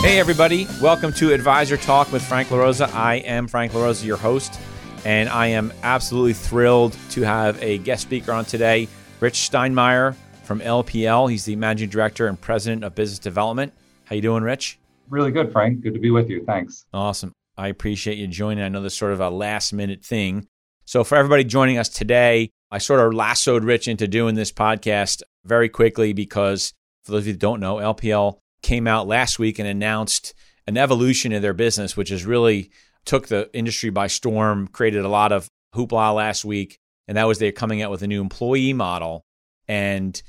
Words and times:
Hey, 0.00 0.20
everybody. 0.20 0.68
Welcome 0.80 1.12
to 1.14 1.32
Advisor 1.32 1.76
Talk 1.76 2.12
with 2.12 2.22
Frank 2.22 2.50
LaRosa. 2.50 2.88
I 2.94 3.16
am 3.16 3.48
Frank 3.48 3.72
LaRosa, 3.72 4.06
your 4.06 4.16
host, 4.16 4.58
and 5.04 5.28
I 5.28 5.48
am 5.48 5.72
absolutely 5.82 6.34
thrilled 6.34 6.96
to 7.10 7.22
have 7.22 7.60
a 7.60 7.78
guest 7.78 8.02
speaker 8.02 8.30
on 8.30 8.44
today, 8.44 8.86
Rich 9.18 9.50
Steinmeier 9.50 10.14
from 10.44 10.60
LPL. 10.60 11.28
He's 11.28 11.44
the 11.44 11.56
Managing 11.56 11.88
Director 11.88 12.28
and 12.28 12.40
President 12.40 12.84
of 12.84 12.94
Business 12.94 13.18
Development. 13.18 13.72
How 14.04 14.14
you 14.14 14.22
doing, 14.22 14.44
Rich? 14.44 14.78
Really 15.10 15.32
good, 15.32 15.50
Frank. 15.50 15.80
Good 15.80 15.94
to 15.94 16.00
be 16.00 16.12
with 16.12 16.30
you. 16.30 16.44
Thanks. 16.44 16.86
Awesome. 16.94 17.32
I 17.56 17.66
appreciate 17.66 18.18
you 18.18 18.28
joining. 18.28 18.62
I 18.62 18.68
know 18.68 18.80
this 18.80 18.92
is 18.92 18.98
sort 18.98 19.12
of 19.12 19.20
a 19.20 19.30
last 19.30 19.72
minute 19.72 20.04
thing. 20.04 20.46
So, 20.84 21.02
for 21.02 21.16
everybody 21.16 21.42
joining 21.42 21.76
us 21.76 21.88
today, 21.88 22.50
I 22.70 22.78
sort 22.78 23.00
of 23.00 23.14
lassoed 23.14 23.64
Rich 23.64 23.88
into 23.88 24.06
doing 24.06 24.36
this 24.36 24.52
podcast 24.52 25.22
very 25.44 25.68
quickly 25.68 26.12
because, 26.12 26.72
for 27.02 27.12
those 27.12 27.22
of 27.22 27.26
you 27.26 27.32
that 27.32 27.40
don't 27.40 27.58
know, 27.58 27.76
LPL 27.76 28.38
came 28.62 28.86
out 28.86 29.06
last 29.06 29.38
week 29.38 29.58
and 29.58 29.68
announced 29.68 30.34
an 30.66 30.76
evolution 30.76 31.32
in 31.32 31.42
their 31.42 31.54
business, 31.54 31.96
which 31.96 32.10
has 32.10 32.24
really 32.26 32.70
took 33.04 33.28
the 33.28 33.48
industry 33.54 33.90
by 33.90 34.06
storm, 34.06 34.68
created 34.68 35.04
a 35.04 35.08
lot 35.08 35.32
of 35.32 35.48
hoopla 35.74 36.14
last 36.14 36.44
week. 36.44 36.78
And 37.06 37.16
that 37.16 37.26
was 37.26 37.38
they're 37.38 37.52
coming 37.52 37.80
out 37.80 37.90
with 37.90 38.02
a 38.02 38.06
new 38.06 38.20
employee 38.20 38.74
model. 38.74 39.24
And 39.66 40.20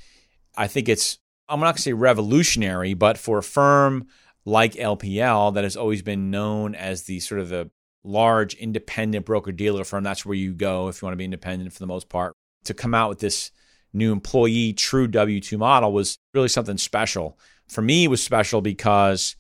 I 0.55 0.67
think 0.67 0.87
it's, 0.87 1.17
I'm 1.49 1.59
not 1.59 1.65
going 1.65 1.75
to 1.75 1.81
say 1.81 1.93
revolutionary, 1.93 2.93
but 2.93 3.17
for 3.17 3.39
a 3.39 3.43
firm 3.43 4.07
like 4.45 4.73
LPL 4.73 5.55
that 5.55 5.63
has 5.63 5.75
always 5.75 6.01
been 6.01 6.31
known 6.31 6.73
as 6.73 7.03
the 7.03 7.19
sort 7.19 7.41
of 7.41 7.49
the 7.49 7.69
large 8.03 8.53
independent 8.53 9.25
broker 9.25 9.51
dealer 9.51 9.83
firm, 9.83 10.03
that's 10.03 10.25
where 10.25 10.35
you 10.35 10.53
go 10.53 10.87
if 10.87 11.01
you 11.01 11.05
want 11.05 11.13
to 11.13 11.17
be 11.17 11.25
independent 11.25 11.73
for 11.73 11.79
the 11.79 11.87
most 11.87 12.07
part, 12.07 12.33
to 12.63 12.73
come 12.73 12.93
out 12.93 13.09
with 13.09 13.19
this 13.19 13.51
new 13.93 14.11
employee 14.11 14.73
true 14.73 15.07
W 15.07 15.41
2 15.41 15.57
model 15.57 15.91
was 15.91 16.17
really 16.33 16.47
something 16.47 16.77
special 16.77 17.37
for 17.69 17.81
me 17.81 18.07
was 18.07 18.21
special 18.21 18.61
because, 18.61 19.35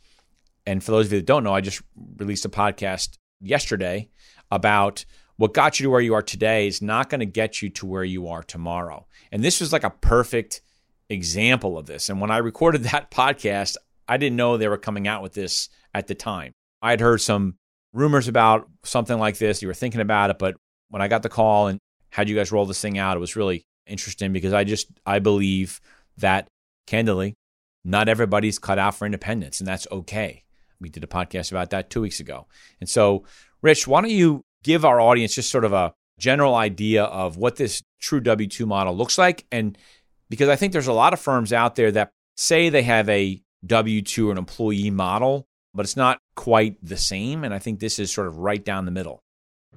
and 0.65 0.83
for 0.83 0.91
those 0.91 1.07
of 1.07 1.13
you 1.13 1.19
that 1.19 1.25
don't 1.25 1.43
know, 1.43 1.53
I 1.53 1.61
just 1.61 1.81
released 2.17 2.45
a 2.45 2.49
podcast 2.49 3.17
yesterday 3.41 4.09
about 4.51 5.05
what 5.37 5.53
got 5.53 5.79
you 5.79 5.85
to 5.85 5.89
where 5.89 6.01
you 6.01 6.13
are 6.13 6.21
today 6.21 6.67
is 6.67 6.81
not 6.81 7.09
going 7.09 7.21
to 7.21 7.25
get 7.25 7.61
you 7.61 7.69
to 7.69 7.85
where 7.85 8.03
you 8.03 8.27
are 8.27 8.43
tomorrow. 8.43 9.07
And 9.31 9.43
this 9.43 9.61
was 9.61 9.71
like 9.71 9.83
a 9.83 9.89
perfect 9.89 10.61
example 11.09 11.77
of 11.77 11.85
this. 11.85 12.09
And 12.09 12.19
when 12.21 12.31
I 12.31 12.37
recorded 12.37 12.83
that 12.83 13.11
podcast, 13.11 13.77
I 14.07 14.17
didn't 14.17 14.35
know 14.35 14.57
they 14.57 14.67
were 14.67 14.77
coming 14.77 15.07
out 15.07 15.23
with 15.23 15.33
this 15.33 15.69
at 15.93 16.07
the 16.07 16.15
time. 16.15 16.51
I 16.81 16.91
had 16.91 16.99
heard 17.01 17.21
some 17.21 17.55
rumors 17.93 18.27
about 18.27 18.69
something 18.83 19.17
like 19.17 19.37
this. 19.37 19.61
You 19.61 19.67
were 19.67 19.73
thinking 19.73 20.01
about 20.01 20.29
it, 20.29 20.39
but 20.39 20.55
when 20.89 21.01
I 21.01 21.07
got 21.07 21.23
the 21.23 21.29
call 21.29 21.67
and 21.67 21.79
had 22.09 22.29
you 22.29 22.35
guys 22.35 22.51
roll 22.51 22.65
this 22.65 22.81
thing 22.81 22.97
out, 22.97 23.17
it 23.17 23.19
was 23.19 23.35
really 23.35 23.63
interesting 23.85 24.33
because 24.33 24.53
I 24.53 24.63
just 24.63 24.87
I 25.05 25.19
believe 25.19 25.79
that 26.17 26.47
candidly 26.85 27.35
not 27.83 28.09
everybody's 28.09 28.59
cut 28.59 28.79
out 28.79 28.95
for 28.95 29.05
independence, 29.05 29.59
and 29.59 29.67
that's 29.67 29.87
okay. 29.91 30.43
We 30.79 30.89
did 30.89 31.03
a 31.03 31.07
podcast 31.07 31.51
about 31.51 31.71
that 31.71 31.89
two 31.89 32.01
weeks 32.01 32.19
ago. 32.19 32.47
And 32.79 32.89
so, 32.89 33.25
Rich, 33.61 33.87
why 33.87 34.01
don't 34.01 34.11
you 34.11 34.43
give 34.63 34.85
our 34.85 34.99
audience 34.99 35.35
just 35.35 35.51
sort 35.51 35.65
of 35.65 35.73
a 35.73 35.93
general 36.17 36.55
idea 36.55 37.03
of 37.03 37.37
what 37.37 37.55
this 37.55 37.81
true 37.99 38.19
W 38.19 38.47
2 38.47 38.65
model 38.65 38.95
looks 38.95 39.17
like? 39.17 39.45
And 39.51 39.77
because 40.29 40.49
I 40.49 40.55
think 40.55 40.73
there's 40.73 40.87
a 40.87 40.93
lot 40.93 41.13
of 41.13 41.19
firms 41.19 41.51
out 41.51 41.75
there 41.75 41.91
that 41.91 42.11
say 42.37 42.69
they 42.69 42.83
have 42.83 43.09
a 43.09 43.41
W 43.65 44.01
2 44.01 44.29
or 44.29 44.31
an 44.31 44.37
employee 44.37 44.91
model, 44.91 45.47
but 45.73 45.85
it's 45.85 45.97
not 45.97 46.19
quite 46.35 46.77
the 46.81 46.97
same. 46.97 47.43
And 47.43 47.53
I 47.53 47.59
think 47.59 47.79
this 47.79 47.99
is 47.99 48.11
sort 48.11 48.27
of 48.27 48.37
right 48.37 48.63
down 48.63 48.85
the 48.85 48.91
middle. 48.91 49.21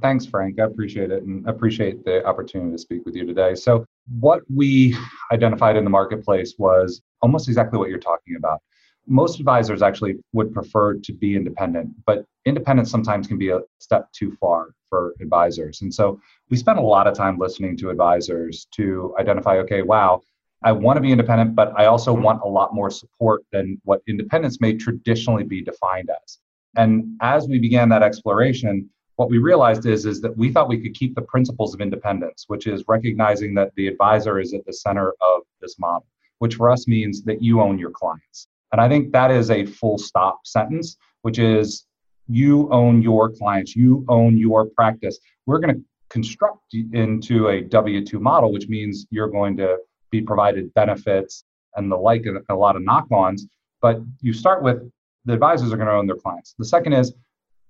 Thanks, 0.00 0.24
Frank. 0.24 0.58
I 0.58 0.64
appreciate 0.64 1.10
it 1.10 1.22
and 1.22 1.46
appreciate 1.46 2.04
the 2.04 2.24
opportunity 2.24 2.72
to 2.72 2.78
speak 2.78 3.04
with 3.04 3.14
you 3.14 3.26
today. 3.26 3.54
So, 3.54 3.84
what 4.08 4.42
we 4.52 4.96
identified 5.30 5.76
in 5.76 5.84
the 5.84 5.90
marketplace 5.90 6.54
was 6.58 7.02
almost 7.20 7.48
exactly 7.48 7.78
what 7.78 7.88
you're 7.88 7.98
talking 7.98 8.36
about. 8.36 8.60
Most 9.06 9.40
advisors 9.40 9.82
actually 9.82 10.16
would 10.32 10.52
prefer 10.52 10.94
to 10.94 11.12
be 11.12 11.34
independent, 11.34 11.90
but 12.06 12.24
independence 12.44 12.90
sometimes 12.90 13.26
can 13.26 13.38
be 13.38 13.50
a 13.50 13.60
step 13.78 14.10
too 14.12 14.36
far 14.40 14.74
for 14.88 15.14
advisors. 15.20 15.82
And 15.82 15.92
so 15.92 16.20
we 16.50 16.56
spent 16.56 16.78
a 16.78 16.82
lot 16.82 17.06
of 17.06 17.14
time 17.14 17.38
listening 17.38 17.76
to 17.78 17.90
advisors 17.90 18.66
to 18.72 19.14
identify 19.18 19.58
okay, 19.58 19.82
wow, 19.82 20.20
I 20.64 20.72
want 20.72 20.96
to 20.96 21.00
be 21.00 21.10
independent, 21.10 21.56
but 21.56 21.72
I 21.76 21.86
also 21.86 22.12
want 22.12 22.42
a 22.44 22.48
lot 22.48 22.74
more 22.74 22.90
support 22.90 23.42
than 23.50 23.80
what 23.84 24.02
independence 24.06 24.60
may 24.60 24.74
traditionally 24.74 25.44
be 25.44 25.62
defined 25.62 26.10
as. 26.22 26.38
And 26.76 27.16
as 27.20 27.48
we 27.48 27.58
began 27.58 27.88
that 27.88 28.02
exploration, 28.02 28.88
what 29.16 29.30
we 29.30 29.38
realized 29.38 29.86
is, 29.86 30.06
is 30.06 30.20
that 30.22 30.36
we 30.36 30.52
thought 30.52 30.68
we 30.68 30.80
could 30.80 30.94
keep 30.94 31.14
the 31.14 31.22
principles 31.22 31.74
of 31.74 31.80
independence, 31.80 32.44
which 32.48 32.66
is 32.66 32.84
recognizing 32.88 33.54
that 33.54 33.72
the 33.76 33.86
advisor 33.86 34.40
is 34.40 34.54
at 34.54 34.64
the 34.64 34.72
center 34.72 35.10
of 35.20 35.42
this 35.60 35.78
model 35.78 36.06
which 36.42 36.56
for 36.56 36.72
us 36.72 36.88
means 36.88 37.22
that 37.22 37.40
you 37.40 37.60
own 37.60 37.78
your 37.78 37.92
clients. 37.92 38.48
And 38.72 38.80
I 38.80 38.88
think 38.88 39.12
that 39.12 39.30
is 39.30 39.48
a 39.52 39.64
full 39.64 39.96
stop 39.96 40.40
sentence, 40.44 40.96
which 41.20 41.38
is 41.38 41.86
you 42.26 42.68
own 42.72 43.00
your 43.00 43.30
clients, 43.30 43.76
you 43.76 44.04
own 44.08 44.36
your 44.36 44.66
practice. 44.66 45.20
We're 45.46 45.60
going 45.60 45.76
to 45.76 45.82
construct 46.10 46.74
into 46.74 47.46
a 47.46 47.60
W 47.60 48.04
2 48.04 48.18
model, 48.18 48.52
which 48.52 48.66
means 48.66 49.06
you're 49.10 49.28
going 49.28 49.56
to 49.58 49.78
be 50.10 50.20
provided 50.20 50.74
benefits 50.74 51.44
and 51.76 51.92
the 51.92 51.96
like, 51.96 52.26
and 52.26 52.40
a 52.48 52.56
lot 52.56 52.74
of 52.74 52.82
knock 52.82 53.06
ons. 53.12 53.46
But 53.80 54.00
you 54.20 54.32
start 54.32 54.64
with 54.64 54.90
the 55.26 55.34
advisors 55.34 55.72
are 55.72 55.76
going 55.76 55.86
to 55.86 55.94
own 55.94 56.08
their 56.08 56.16
clients. 56.16 56.56
The 56.58 56.64
second 56.64 56.94
is 56.94 57.14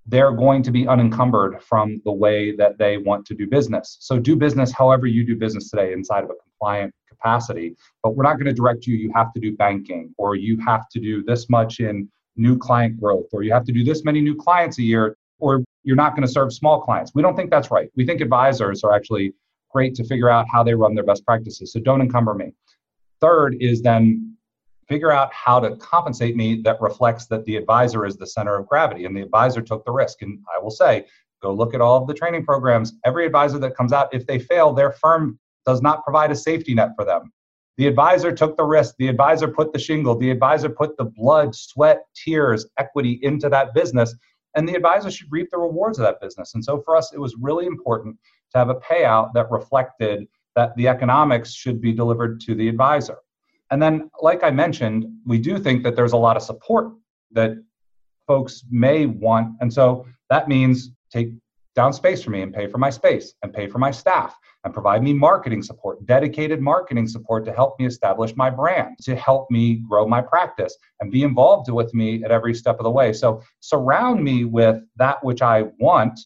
they're 0.07 0.33
going 0.33 0.63
to 0.63 0.71
be 0.71 0.87
unencumbered 0.87 1.63
from 1.63 2.01
the 2.05 2.13
way 2.13 2.55
that 2.57 2.79
they 2.79 2.99
want 2.99 3.25
to 3.27 3.35
do 3.35 3.47
business. 3.47 3.99
So 4.01 4.19
do 4.19 4.37
business 4.37 4.73
however 4.73 5.07
you 5.07 5.25
do 5.25 5.37
business 5.37 5.71
today 5.71 5.93
inside 5.93 6.25
of 6.25 6.31
a 6.31 6.35
compliant 6.43 6.93
capacity, 7.09 7.77
but 8.03 8.17
we're 8.17 8.25
not 8.25 8.35
going 8.35 8.47
to 8.47 8.53
direct 8.53 8.87
you, 8.87 8.97
you 8.97 9.13
have 9.15 9.33
to 9.33 9.41
do 9.41 9.57
banking, 9.57 10.13
or 10.19 10.35
you 10.35 10.59
have 10.67 10.89
to 10.91 11.01
do 11.01 11.23
this 11.23 11.49
much 11.49 11.81
in 11.81 12.09
new 12.37 12.59
client 12.59 12.99
growth, 13.01 13.27
or 13.33 13.43
you 13.43 13.53
have 13.53 13.65
to 13.65 13.73
do 13.73 13.85
this 13.85 14.05
many 14.05 14.21
new 14.21 14.35
clients 14.35 14.79
a 14.79 14.83
year, 14.83 15.17
or 15.39 15.63
you're 15.85 15.97
not 15.97 16.17
going 16.17 16.27
to 16.27 16.33
serve 16.33 16.53
small 16.53 16.81
clients. 16.81 17.13
We 17.15 17.23
don't 17.23 17.37
think 17.37 17.51
that's 17.51 17.71
right. 17.71 17.89
We 17.97 18.07
think 18.07 18.21
advisors 18.21 18.83
are 18.83 18.93
actually 18.93 19.35
great 19.71 19.95
to 19.97 20.05
figure 20.05 20.29
out 20.29 20.47
how 20.51 20.63
they 20.63 20.75
run 20.75 20.95
their 20.95 21.05
best 21.05 21.25
practices. 21.25 21.73
So 21.73 21.81
don't 21.81 22.01
encumber 22.01 22.35
me. 22.35 22.53
Third 23.21 23.57
is 23.61 23.83
then 23.83 24.32
figure 24.93 25.11
out 25.11 25.33
how 25.33 25.59
to 25.59 25.75
compensate 25.77 26.37
me 26.37 26.61
that 26.61 26.79
reflects 26.79 27.25
that 27.25 27.43
the 27.47 27.57
advisor 27.57 28.05
is 28.05 28.19
the 28.19 28.27
center 28.27 28.57
of 28.59 28.69
gravity 28.69 29.07
and 29.07 29.17
the 29.17 29.23
advisor 29.23 29.63
took 29.63 29.83
the 29.87 29.91
risk. 29.91 30.21
And 30.21 30.39
I 30.55 30.63
will 30.63 30.71
say, 30.71 31.07
go 31.43 31.51
look 31.51 31.73
at 31.73 31.81
all 31.81 32.03
of 32.03 32.07
the 32.07 32.13
training 32.13 32.45
programs. 32.45 32.93
Every 33.07 33.25
advisor 33.25 33.59
that 33.61 33.75
comes 33.75 33.95
out, 33.95 34.13
if 34.13 34.27
they 34.27 34.39
fail, 34.39 34.75
their 34.75 34.93
firm 34.93 35.39
does 35.65 35.81
not 35.81 36.05
provide 36.05 36.31
a 36.31 36.37
safety 36.37 36.75
net 36.75 36.91
for 36.95 37.07
them. 37.07 37.33
The 37.79 37.87
advisor 37.87 38.33
took 38.33 38.55
the 38.59 38.65
risk. 38.65 38.97
The 38.99 39.09
advisor 39.09 39.49
put 39.49 39.73
the 39.73 39.79
shingle. 39.79 40.15
The 40.15 40.31
advisor 40.31 40.69
put 40.69 40.95
the 40.99 41.07
blood, 41.07 41.55
sweat, 41.55 42.03
tears, 42.15 42.67
equity 42.77 43.19
into 43.23 43.49
that 43.49 43.73
business. 43.73 44.15
And 44.55 44.69
the 44.69 44.75
advisor 44.75 45.11
should 45.11 45.33
reap 45.33 45.49
the 45.51 45.57
rewards 45.59 45.99
of 45.99 46.05
that 46.05 46.21
business. 46.21 46.53
And 46.55 46.63
so 46.63 46.83
for 46.83 46.99
us, 46.99 47.15
it 47.15 47.19
was 47.19 47.35
really 47.41 47.65
important 47.65 48.19
to 48.51 48.59
have 48.59 48.69
a 48.69 48.75
payout 48.75 49.33
that 49.33 49.51
reflected 49.51 50.29
that 50.55 50.77
the 50.77 50.87
economics 50.87 51.55
should 51.55 51.81
be 51.81 51.95
delivered 51.95 52.43
to 52.43 52.55
the 52.55 52.69
advisor. 52.69 53.17
And 53.73 53.83
then, 53.83 54.11
like 54.21 54.45
I 54.45 54.51
mentioned, 54.51 55.07
we 55.25 55.39
do 55.39 55.59
think 55.59 55.83
that 55.83 55.97
there's 55.97 56.13
a 56.13 56.17
lot 56.17 56.37
of 56.37 56.43
support 56.43 56.93
that 57.33 57.53
folks 58.27 58.65
may 58.71 59.07
want. 59.07 59.57
And 59.61 59.73
so 59.73 60.07
that 60.29 60.47
means 60.47 60.91
take 61.11 61.31
down 61.75 61.95
space 61.95 62.23
for 62.23 62.31
me 62.31 62.43
and 62.43 62.53
pay 62.53 62.67
for 62.67 62.77
my 62.77 62.91
space 62.91 63.33
and 63.43 63.51
pay 63.51 63.67
for 63.67 63.79
my 63.79 63.91
staff 63.91 64.37
and 64.65 64.75
provide 64.75 65.03
me 65.03 65.15
marketing 65.15 65.63
support, 65.63 66.05
dedicated 66.05 66.61
marketing 66.61 67.09
support 67.09 67.47
to 67.47 67.53
help 67.53 67.81
me 67.81 67.87
establish 67.87 68.37
my 68.37 68.51
brand, 68.51 68.95
to 69.01 69.17
help 69.17 69.51
me 69.51 69.83
grow 69.89 70.07
my 70.07 70.21
practice 70.21 70.77
and 71.01 71.11
be 71.11 71.23
involved 71.23 71.71
with 71.71 71.93
me 71.95 72.23
at 72.25 72.31
every 72.31 72.55
step 72.55 72.79
of 72.79 72.85
the 72.85 72.91
way. 72.91 73.11
So 73.11 73.43
surround 73.61 74.23
me 74.23 74.45
with 74.45 74.83
that 74.97 75.25
which 75.25 75.41
I 75.41 75.63
want, 75.81 76.21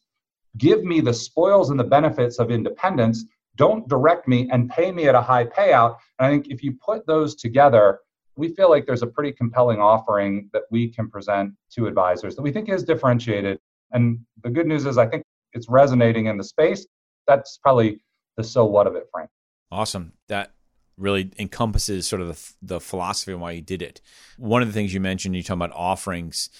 give 0.58 0.82
me 0.82 1.00
the 1.00 1.14
spoils 1.14 1.70
and 1.70 1.78
the 1.78 1.84
benefits 1.84 2.40
of 2.40 2.50
independence, 2.50 3.24
don't 3.56 3.88
direct 3.88 4.28
me 4.28 4.48
and 4.50 4.70
pay 4.70 4.92
me 4.92 5.08
at 5.08 5.14
a 5.14 5.20
high 5.20 5.44
payout. 5.44 5.96
And 6.18 6.26
I 6.26 6.30
think 6.30 6.48
if 6.48 6.62
you 6.62 6.72
put 6.72 7.06
those 7.06 7.34
together, 7.34 8.00
we 8.36 8.54
feel 8.54 8.70
like 8.70 8.86
there's 8.86 9.02
a 9.02 9.06
pretty 9.06 9.32
compelling 9.32 9.80
offering 9.80 10.48
that 10.52 10.62
we 10.70 10.88
can 10.88 11.10
present 11.10 11.54
to 11.72 11.86
advisors 11.86 12.36
that 12.36 12.42
we 12.42 12.52
think 12.52 12.68
is 12.68 12.84
differentiated. 12.84 13.58
And 13.92 14.18
the 14.42 14.50
good 14.50 14.66
news 14.66 14.86
is, 14.86 14.98
I 14.98 15.06
think 15.06 15.22
it's 15.52 15.68
resonating 15.68 16.26
in 16.26 16.36
the 16.36 16.44
space. 16.44 16.86
That's 17.26 17.58
probably 17.58 18.02
the 18.36 18.44
so 18.44 18.64
what 18.64 18.86
of 18.86 18.94
it, 18.94 19.08
Frank. 19.10 19.30
Awesome. 19.70 20.12
That 20.28 20.52
really 20.98 21.30
encompasses 21.38 22.06
sort 22.06 22.22
of 22.22 22.28
the, 22.28 22.54
the 22.74 22.80
philosophy 22.80 23.32
and 23.32 23.40
why 23.40 23.52
you 23.52 23.62
did 23.62 23.82
it. 23.82 24.00
One 24.36 24.62
of 24.62 24.68
the 24.68 24.74
things 24.74 24.94
you 24.94 25.00
mentioned, 25.00 25.34
you 25.34 25.42
talk 25.42 25.56
about 25.56 25.72
offerings. 25.72 26.50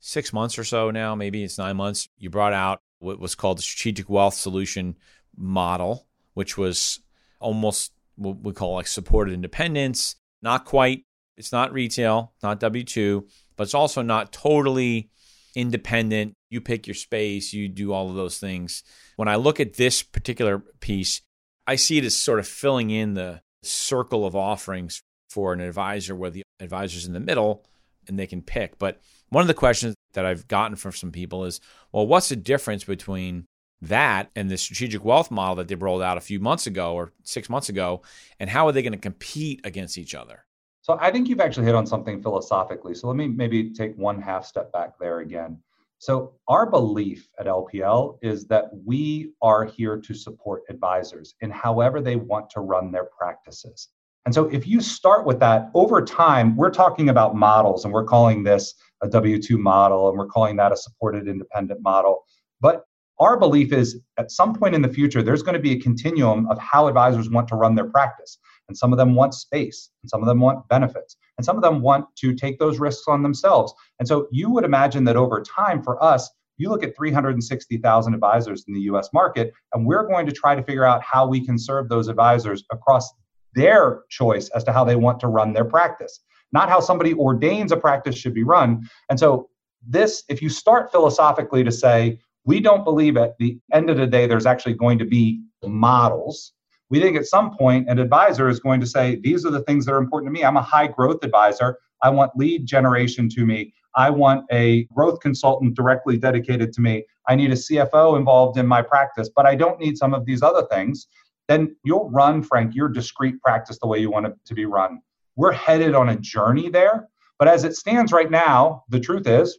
six 0.00 0.32
months 0.32 0.58
or 0.58 0.64
so 0.64 0.90
now, 0.90 1.14
maybe 1.14 1.44
it's 1.44 1.58
nine 1.58 1.76
months, 1.76 2.08
you 2.18 2.30
brought 2.30 2.52
out 2.52 2.80
what 2.98 3.20
was 3.20 3.34
called 3.34 3.58
the 3.58 3.62
strategic 3.62 4.08
wealth 4.08 4.34
solution 4.34 4.96
model, 5.36 6.06
which 6.40 6.56
was 6.56 7.00
almost 7.38 7.92
what 8.16 8.40
we 8.42 8.54
call 8.54 8.76
like 8.76 8.86
supported 8.86 9.34
independence. 9.34 10.16
Not 10.40 10.64
quite, 10.64 11.04
it's 11.36 11.52
not 11.52 11.74
retail, 11.74 12.32
not 12.42 12.60
W 12.60 12.82
2, 12.82 13.26
but 13.56 13.64
it's 13.64 13.74
also 13.74 14.00
not 14.00 14.32
totally 14.32 15.10
independent. 15.54 16.32
You 16.48 16.62
pick 16.62 16.86
your 16.86 16.94
space, 16.94 17.52
you 17.52 17.68
do 17.68 17.92
all 17.92 18.08
of 18.08 18.16
those 18.16 18.38
things. 18.38 18.82
When 19.16 19.28
I 19.28 19.36
look 19.36 19.60
at 19.60 19.74
this 19.74 20.02
particular 20.02 20.60
piece, 20.80 21.20
I 21.66 21.76
see 21.76 21.98
it 21.98 22.04
as 22.04 22.16
sort 22.16 22.38
of 22.38 22.48
filling 22.48 22.88
in 22.88 23.12
the 23.12 23.42
circle 23.62 24.24
of 24.24 24.34
offerings 24.34 25.02
for 25.28 25.52
an 25.52 25.60
advisor 25.60 26.16
where 26.16 26.30
the 26.30 26.42
advisor's 26.58 27.04
in 27.04 27.12
the 27.12 27.20
middle 27.20 27.66
and 28.08 28.18
they 28.18 28.26
can 28.26 28.40
pick. 28.40 28.78
But 28.78 28.98
one 29.28 29.42
of 29.42 29.48
the 29.48 29.52
questions 29.52 29.94
that 30.14 30.24
I've 30.24 30.48
gotten 30.48 30.76
from 30.76 30.92
some 30.92 31.12
people 31.12 31.44
is, 31.44 31.60
well, 31.92 32.06
what's 32.06 32.30
the 32.30 32.36
difference 32.36 32.84
between 32.84 33.44
that 33.82 34.30
and 34.36 34.50
the 34.50 34.58
strategic 34.58 35.04
wealth 35.04 35.30
model 35.30 35.56
that 35.56 35.68
they 35.68 35.74
rolled 35.74 36.02
out 36.02 36.18
a 36.18 36.20
few 36.20 36.40
months 36.40 36.66
ago 36.66 36.94
or 36.94 37.12
six 37.22 37.48
months 37.48 37.68
ago, 37.68 38.02
and 38.38 38.50
how 38.50 38.66
are 38.66 38.72
they 38.72 38.82
going 38.82 38.92
to 38.92 38.98
compete 38.98 39.60
against 39.64 39.96
each 39.98 40.14
other? 40.14 40.44
So 40.82 40.98
I 41.00 41.10
think 41.10 41.28
you've 41.28 41.40
actually 41.40 41.66
hit 41.66 41.74
on 41.74 41.86
something 41.86 42.22
philosophically. 42.22 42.94
So 42.94 43.06
let 43.06 43.16
me 43.16 43.28
maybe 43.28 43.70
take 43.70 43.96
one 43.96 44.20
half 44.20 44.44
step 44.44 44.72
back 44.72 44.98
there 44.98 45.20
again. 45.20 45.58
So 45.98 46.32
our 46.48 46.64
belief 46.64 47.28
at 47.38 47.46
LPL 47.46 48.18
is 48.22 48.46
that 48.46 48.70
we 48.86 49.32
are 49.42 49.66
here 49.66 49.98
to 49.98 50.14
support 50.14 50.62
advisors 50.70 51.34
in 51.42 51.50
however 51.50 52.00
they 52.00 52.16
want 52.16 52.48
to 52.50 52.60
run 52.60 52.90
their 52.90 53.04
practices. 53.04 53.88
And 54.24 54.34
so 54.34 54.46
if 54.46 54.66
you 54.66 54.80
start 54.80 55.26
with 55.26 55.38
that 55.40 55.70
over 55.74 56.02
time, 56.02 56.56
we're 56.56 56.70
talking 56.70 57.10
about 57.10 57.34
models 57.34 57.84
and 57.84 57.92
we're 57.92 58.04
calling 58.04 58.42
this 58.42 58.74
a 59.02 59.08
W 59.08 59.40
2 59.40 59.58
model 59.58 60.08
and 60.08 60.18
we're 60.18 60.26
calling 60.26 60.56
that 60.56 60.72
a 60.72 60.76
supported 60.76 61.28
independent 61.28 61.82
model. 61.82 62.24
But 62.60 62.84
our 63.20 63.38
belief 63.38 63.72
is 63.72 64.00
at 64.18 64.30
some 64.30 64.54
point 64.54 64.74
in 64.74 64.82
the 64.82 64.88
future, 64.88 65.22
there's 65.22 65.42
going 65.42 65.54
to 65.54 65.60
be 65.60 65.72
a 65.72 65.80
continuum 65.80 66.48
of 66.50 66.58
how 66.58 66.88
advisors 66.88 67.30
want 67.30 67.46
to 67.48 67.54
run 67.54 67.74
their 67.74 67.88
practice. 67.88 68.38
And 68.68 68.76
some 68.76 68.92
of 68.92 68.98
them 68.98 69.14
want 69.14 69.34
space, 69.34 69.90
and 70.02 70.08
some 70.08 70.22
of 70.22 70.26
them 70.26 70.40
want 70.40 70.66
benefits, 70.68 71.16
and 71.36 71.44
some 71.44 71.56
of 71.56 71.62
them 71.62 71.82
want 71.82 72.06
to 72.18 72.34
take 72.34 72.58
those 72.58 72.78
risks 72.78 73.04
on 73.08 73.22
themselves. 73.22 73.74
And 73.98 74.06
so 74.06 74.28
you 74.30 74.48
would 74.50 74.64
imagine 74.64 75.04
that 75.04 75.16
over 75.16 75.42
time 75.42 75.82
for 75.82 76.02
us, 76.02 76.30
you 76.56 76.68
look 76.68 76.84
at 76.84 76.94
360,000 76.96 78.14
advisors 78.14 78.64
in 78.68 78.74
the 78.74 78.80
US 78.82 79.08
market, 79.12 79.52
and 79.72 79.84
we're 79.84 80.06
going 80.06 80.24
to 80.26 80.32
try 80.32 80.54
to 80.54 80.62
figure 80.62 80.84
out 80.84 81.02
how 81.02 81.26
we 81.26 81.44
can 81.44 81.58
serve 81.58 81.88
those 81.88 82.08
advisors 82.08 82.64
across 82.70 83.10
their 83.54 84.02
choice 84.08 84.48
as 84.50 84.62
to 84.64 84.72
how 84.72 84.84
they 84.84 84.96
want 84.96 85.18
to 85.20 85.26
run 85.26 85.52
their 85.52 85.64
practice, 85.64 86.20
not 86.52 86.68
how 86.68 86.78
somebody 86.78 87.12
ordains 87.14 87.72
a 87.72 87.76
practice 87.76 88.16
should 88.16 88.34
be 88.34 88.44
run. 88.44 88.88
And 89.08 89.18
so, 89.18 89.48
this, 89.88 90.24
if 90.28 90.42
you 90.42 90.50
start 90.50 90.92
philosophically 90.92 91.64
to 91.64 91.72
say, 91.72 92.20
we 92.44 92.60
don't 92.60 92.84
believe 92.84 93.16
at 93.16 93.36
the 93.38 93.58
end 93.72 93.90
of 93.90 93.96
the 93.96 94.06
day 94.06 94.26
there's 94.26 94.46
actually 94.46 94.74
going 94.74 94.98
to 94.98 95.04
be 95.04 95.42
models. 95.64 96.52
We 96.88 97.00
think 97.00 97.16
at 97.16 97.26
some 97.26 97.56
point 97.56 97.88
an 97.88 97.98
advisor 97.98 98.48
is 98.48 98.60
going 98.60 98.80
to 98.80 98.86
say, 98.86 99.20
These 99.22 99.44
are 99.46 99.50
the 99.50 99.62
things 99.62 99.86
that 99.86 99.92
are 99.92 99.98
important 99.98 100.28
to 100.28 100.32
me. 100.32 100.44
I'm 100.44 100.56
a 100.56 100.62
high 100.62 100.86
growth 100.86 101.22
advisor. 101.22 101.78
I 102.02 102.10
want 102.10 102.32
lead 102.36 102.66
generation 102.66 103.28
to 103.30 103.44
me. 103.44 103.74
I 103.94 104.08
want 104.10 104.44
a 104.50 104.84
growth 104.94 105.20
consultant 105.20 105.74
directly 105.74 106.16
dedicated 106.16 106.72
to 106.72 106.80
me. 106.80 107.04
I 107.28 107.34
need 107.34 107.50
a 107.50 107.56
CFO 107.56 108.16
involved 108.16 108.58
in 108.58 108.66
my 108.66 108.82
practice, 108.82 109.28
but 109.34 109.46
I 109.46 109.54
don't 109.54 109.78
need 109.78 109.98
some 109.98 110.14
of 110.14 110.24
these 110.24 110.42
other 110.42 110.66
things 110.70 111.06
then 111.50 111.74
you'll 111.82 112.08
run, 112.10 112.44
Frank, 112.44 112.76
your 112.76 112.88
discrete 112.88 113.40
practice 113.42 113.76
the 113.80 113.88
way 113.88 113.98
you 113.98 114.08
want 114.08 114.24
it 114.24 114.34
to 114.46 114.54
be 114.54 114.66
run. 114.66 115.00
We're 115.34 115.50
headed 115.50 115.96
on 115.96 116.10
a 116.10 116.16
journey 116.16 116.70
there. 116.70 117.08
But 117.40 117.48
as 117.48 117.64
it 117.64 117.74
stands 117.74 118.12
right 118.12 118.30
now, 118.30 118.84
the 118.88 119.00
truth 119.00 119.26
is, 119.26 119.58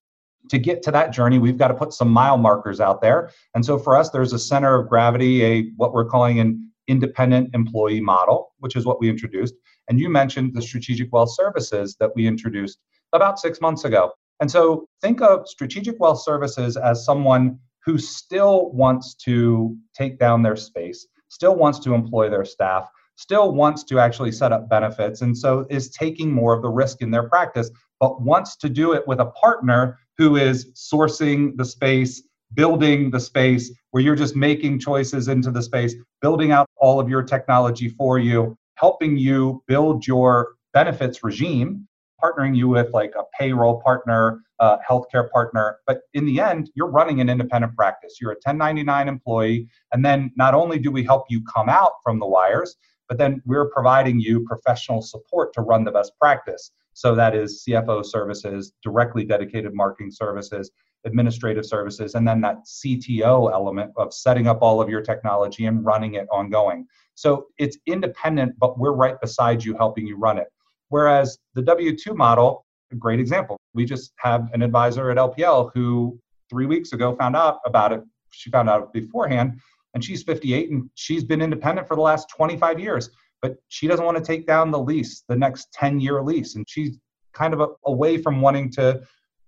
to 0.50 0.58
get 0.58 0.82
to 0.84 0.92
that 0.92 1.12
journey, 1.12 1.40
we've 1.40 1.58
got 1.58 1.70
to 1.70 1.74
put 1.74 1.94
some 1.94 2.10
mile 2.10 2.38
markers 2.38 2.80
out 2.80 3.02
there. 3.02 3.32
And 3.56 3.66
so 3.66 3.78
for 3.78 3.96
us, 3.96 4.10
there's 4.10 4.34
a 4.34 4.40
center 4.40 4.76
of 4.76 4.90
gravity, 4.90 5.44
a 5.44 5.64
what 5.78 5.94
we're 5.94 6.06
calling 6.06 6.40
an 6.40 6.72
independent 6.88 7.54
employee 7.54 8.02
model, 8.02 8.54
which 8.60 8.76
is 8.76 8.86
what 8.86 9.00
we 9.00 9.10
introduced. 9.10 9.54
And 9.88 10.00
you 10.00 10.10
mentioned 10.10 10.54
the 10.54 10.62
strategic 10.62 11.12
wealth 11.12 11.34
services 11.34 11.96
that 12.00 12.12
we 12.16 12.28
introduced 12.28 12.80
about 13.14 13.40
six 13.40 13.62
months 13.62 13.86
ago. 13.86 14.12
And 14.40 14.50
so 14.50 14.88
think 15.02 15.22
of 15.22 15.48
strategic 15.48 16.00
wealth 16.00 16.22
services 16.24 16.76
as 16.76 17.06
someone 17.06 17.60
who 17.86 17.98
still 17.98 18.72
wants 18.72 19.16
to 19.16 19.76
take 19.96 20.20
down 20.20 20.42
their 20.42 20.56
space, 20.56 21.08
still 21.30 21.56
wants 21.56 21.80
to 21.80 21.94
employ 21.94 22.30
their 22.30 22.46
staff, 22.46 22.90
still 23.16 23.54
wants 23.54 23.84
to 23.84 24.00
actually 24.00 24.32
set 24.32 24.52
up 24.52 24.70
benefits, 24.70 25.22
and 25.22 25.38
so 25.38 25.66
is 25.70 25.92
taking 25.92 26.32
more 26.32 26.54
of 26.54 26.62
the 26.62 26.70
risk 26.70 27.02
in 27.02 27.12
their 27.12 27.30
practice, 27.30 27.70
but 28.00 28.22
wants 28.22 28.56
to 28.58 28.70
do 28.70 28.94
it 28.94 29.08
with 29.08 29.20
a 29.20 29.26
partner 29.26 30.00
who 30.18 30.36
is 30.36 30.72
sourcing 30.74 31.56
the 31.58 31.66
space, 31.66 32.24
building 32.54 33.12
the 33.12 33.20
space, 33.20 33.72
where 33.92 34.04
you're 34.04 34.16
just 34.16 34.36
making 34.36 34.80
choices 34.80 35.28
into 35.28 35.52
the 35.52 35.62
space, 35.62 35.96
building 36.22 36.52
out 36.52 36.68
all 36.78 37.00
of 37.00 37.10
your 37.10 37.24
technology 37.24 37.90
for 37.90 38.20
you, 38.20 38.56
helping 38.76 39.18
you 39.18 39.64
build 39.68 40.06
your 40.08 40.56
benefits 40.74 41.24
regime 41.24 41.88
partnering 42.22 42.56
you 42.56 42.68
with 42.68 42.94
like 42.94 43.14
a 43.18 43.24
payroll 43.38 43.82
partner, 43.82 44.44
a 44.60 44.78
healthcare 44.88 45.30
partner. 45.32 45.78
But 45.88 46.02
in 46.14 46.26
the 46.26 46.40
end, 46.40 46.70
you're 46.76 46.90
running 46.90 47.20
an 47.22 47.30
independent 47.30 47.76
practice. 47.76 48.18
You're 48.22 48.32
a 48.32 48.36
1099 48.36 49.08
employee. 49.08 49.68
And 49.92 50.06
then 50.06 50.32
not 50.36 50.54
only 50.54 50.80
do 50.80 50.92
we 50.92 51.04
help 51.04 51.26
you 51.30 51.44
come 51.44 51.70
out 51.70 51.94
from 52.04 52.20
the 52.20 52.28
wires, 52.28 52.76
but 53.08 53.18
then 53.18 53.42
we're 53.46 53.70
providing 53.70 54.20
you 54.20 54.46
professional 54.46 55.02
support 55.02 55.54
to 55.54 55.62
run 55.62 55.84
the 55.84 55.92
best 55.92 56.14
practice. 56.20 56.72
So 56.94 57.16
that 57.16 57.36
is 57.36 57.64
CFO 57.68 58.06
services, 58.06 58.74
directly 58.84 59.26
dedicated 59.26 59.74
marketing 59.74 60.12
services, 60.12 60.72
administrative 61.06 61.66
services, 61.66 62.16
and 62.16 62.28
then 62.28 62.42
that 62.42 62.66
CTO 62.66 63.52
element 63.52 63.92
of 63.98 64.14
setting 64.14 64.48
up 64.48 64.62
all 64.62 64.82
of 64.82 64.90
your 64.90 65.02
technology 65.02 65.66
and 65.66 65.84
running 65.86 66.16
it 66.16 66.28
ongoing. 66.32 66.86
So 67.16 67.48
it's 67.58 67.78
independent, 67.86 68.58
but 68.60 68.78
we're 68.78 68.94
right 68.94 69.20
beside 69.20 69.64
you 69.64 69.76
helping 69.76 70.06
you 70.06 70.18
run 70.18 70.38
it. 70.38 70.48
Whereas 70.90 71.38
the 71.54 71.62
W 71.62 71.96
2 71.96 72.14
model, 72.14 72.66
a 72.92 72.96
great 72.96 73.20
example, 73.20 73.58
we 73.74 73.86
just 73.86 74.12
have 74.18 74.50
an 74.54 74.62
advisor 74.62 75.10
at 75.10 75.18
LPL 75.18 75.72
who 75.74 76.20
three 76.50 76.66
weeks 76.66 76.94
ago 76.94 77.16
found 77.16 77.36
out 77.36 77.60
about 77.66 77.94
it. 77.94 78.02
She 78.32 78.50
found 78.50 78.70
out 78.70 78.92
beforehand, 78.94 79.60
and 79.94 80.04
she's 80.04 80.24
58 80.24 80.70
and 80.72 80.90
she's 80.96 81.24
been 81.24 81.42
independent 81.42 81.88
for 81.88 81.96
the 81.96 82.02
last 82.02 82.30
25 82.30 82.80
years. 82.80 83.10
But 83.42 83.58
she 83.70 83.88
doesn't 83.88 84.06
want 84.06 84.18
to 84.18 84.24
take 84.24 84.46
down 84.46 84.72
the 84.72 84.80
lease, 84.80 85.24
the 85.28 85.36
next 85.36 85.72
10 85.74 86.00
year 86.00 86.22
lease. 86.22 86.56
And 86.56 86.66
she's 86.70 86.98
kind 87.34 87.54
of 87.54 87.62
a, 87.62 87.68
away 87.86 88.18
from 88.18 88.42
wanting 88.42 88.72
to 88.74 89.02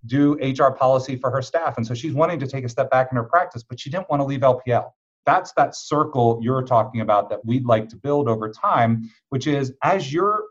do 0.06 0.34
HR 0.34 0.70
policy 0.70 1.16
for 1.16 1.30
her 1.30 1.42
staff. 1.42 1.76
And 1.76 1.86
so 1.86 1.94
she's 1.94 2.12
wanting 2.12 2.38
to 2.40 2.46
take 2.46 2.64
a 2.64 2.68
step 2.68 2.90
back 2.90 3.08
in 3.10 3.16
her 3.16 3.24
practice, 3.24 3.62
but 3.62 3.80
she 3.80 3.90
didn't 3.90 4.08
want 4.10 4.20
to 4.20 4.24
leave 4.24 4.40
LPL. 4.40 4.90
That's 5.26 5.52
that 5.52 5.74
circle 5.74 6.38
you're 6.42 6.62
talking 6.62 7.00
about 7.00 7.30
that 7.30 7.44
we'd 7.44 7.64
like 7.64 7.88
to 7.90 7.96
build 7.96 8.28
over 8.28 8.50
time, 8.50 9.10
which 9.30 9.46
is 9.46 9.72
as 9.82 10.12
you're 10.12 10.44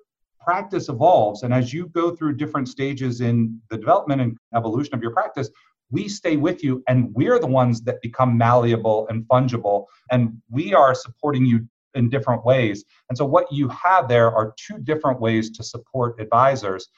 practice 0.44 0.90
evolves 0.90 1.44
and 1.44 1.54
as 1.54 1.74
you 1.74 1.88
go 1.88 2.14
through 2.14 2.36
different 2.36 2.68
stages 2.68 3.22
in 3.22 3.60
the 3.70 3.78
development 3.78 4.22
and 4.22 4.38
evolution 4.54 4.94
of 4.94 5.02
your 5.02 5.12
practice 5.12 5.50
we 5.90 6.08
stay 6.08 6.38
with 6.38 6.64
you 6.64 6.84
and 6.88 7.14
we're 7.14 7.40
the 7.40 7.48
ones 7.48 7.82
that 7.82 8.02
become 8.02 8.38
malleable 8.38 9.08
and 9.10 9.26
fungible 9.28 9.86
and 10.12 10.36
we 10.50 10.74
are 10.74 10.94
supporting 10.94 11.46
you 11.46 11.66
in 11.96 12.10
different 12.10 12.44
ways 12.46 12.84
and 13.10 13.18
so 13.18 13.26
what 13.26 13.52
you 13.52 13.68
have 13.70 14.08
there 14.08 14.32
are 14.32 14.54
two 14.58 14.78
different 14.80 15.20
ways 15.20 15.50
to 15.52 15.64
support 15.64 16.20
advisors 16.20 16.90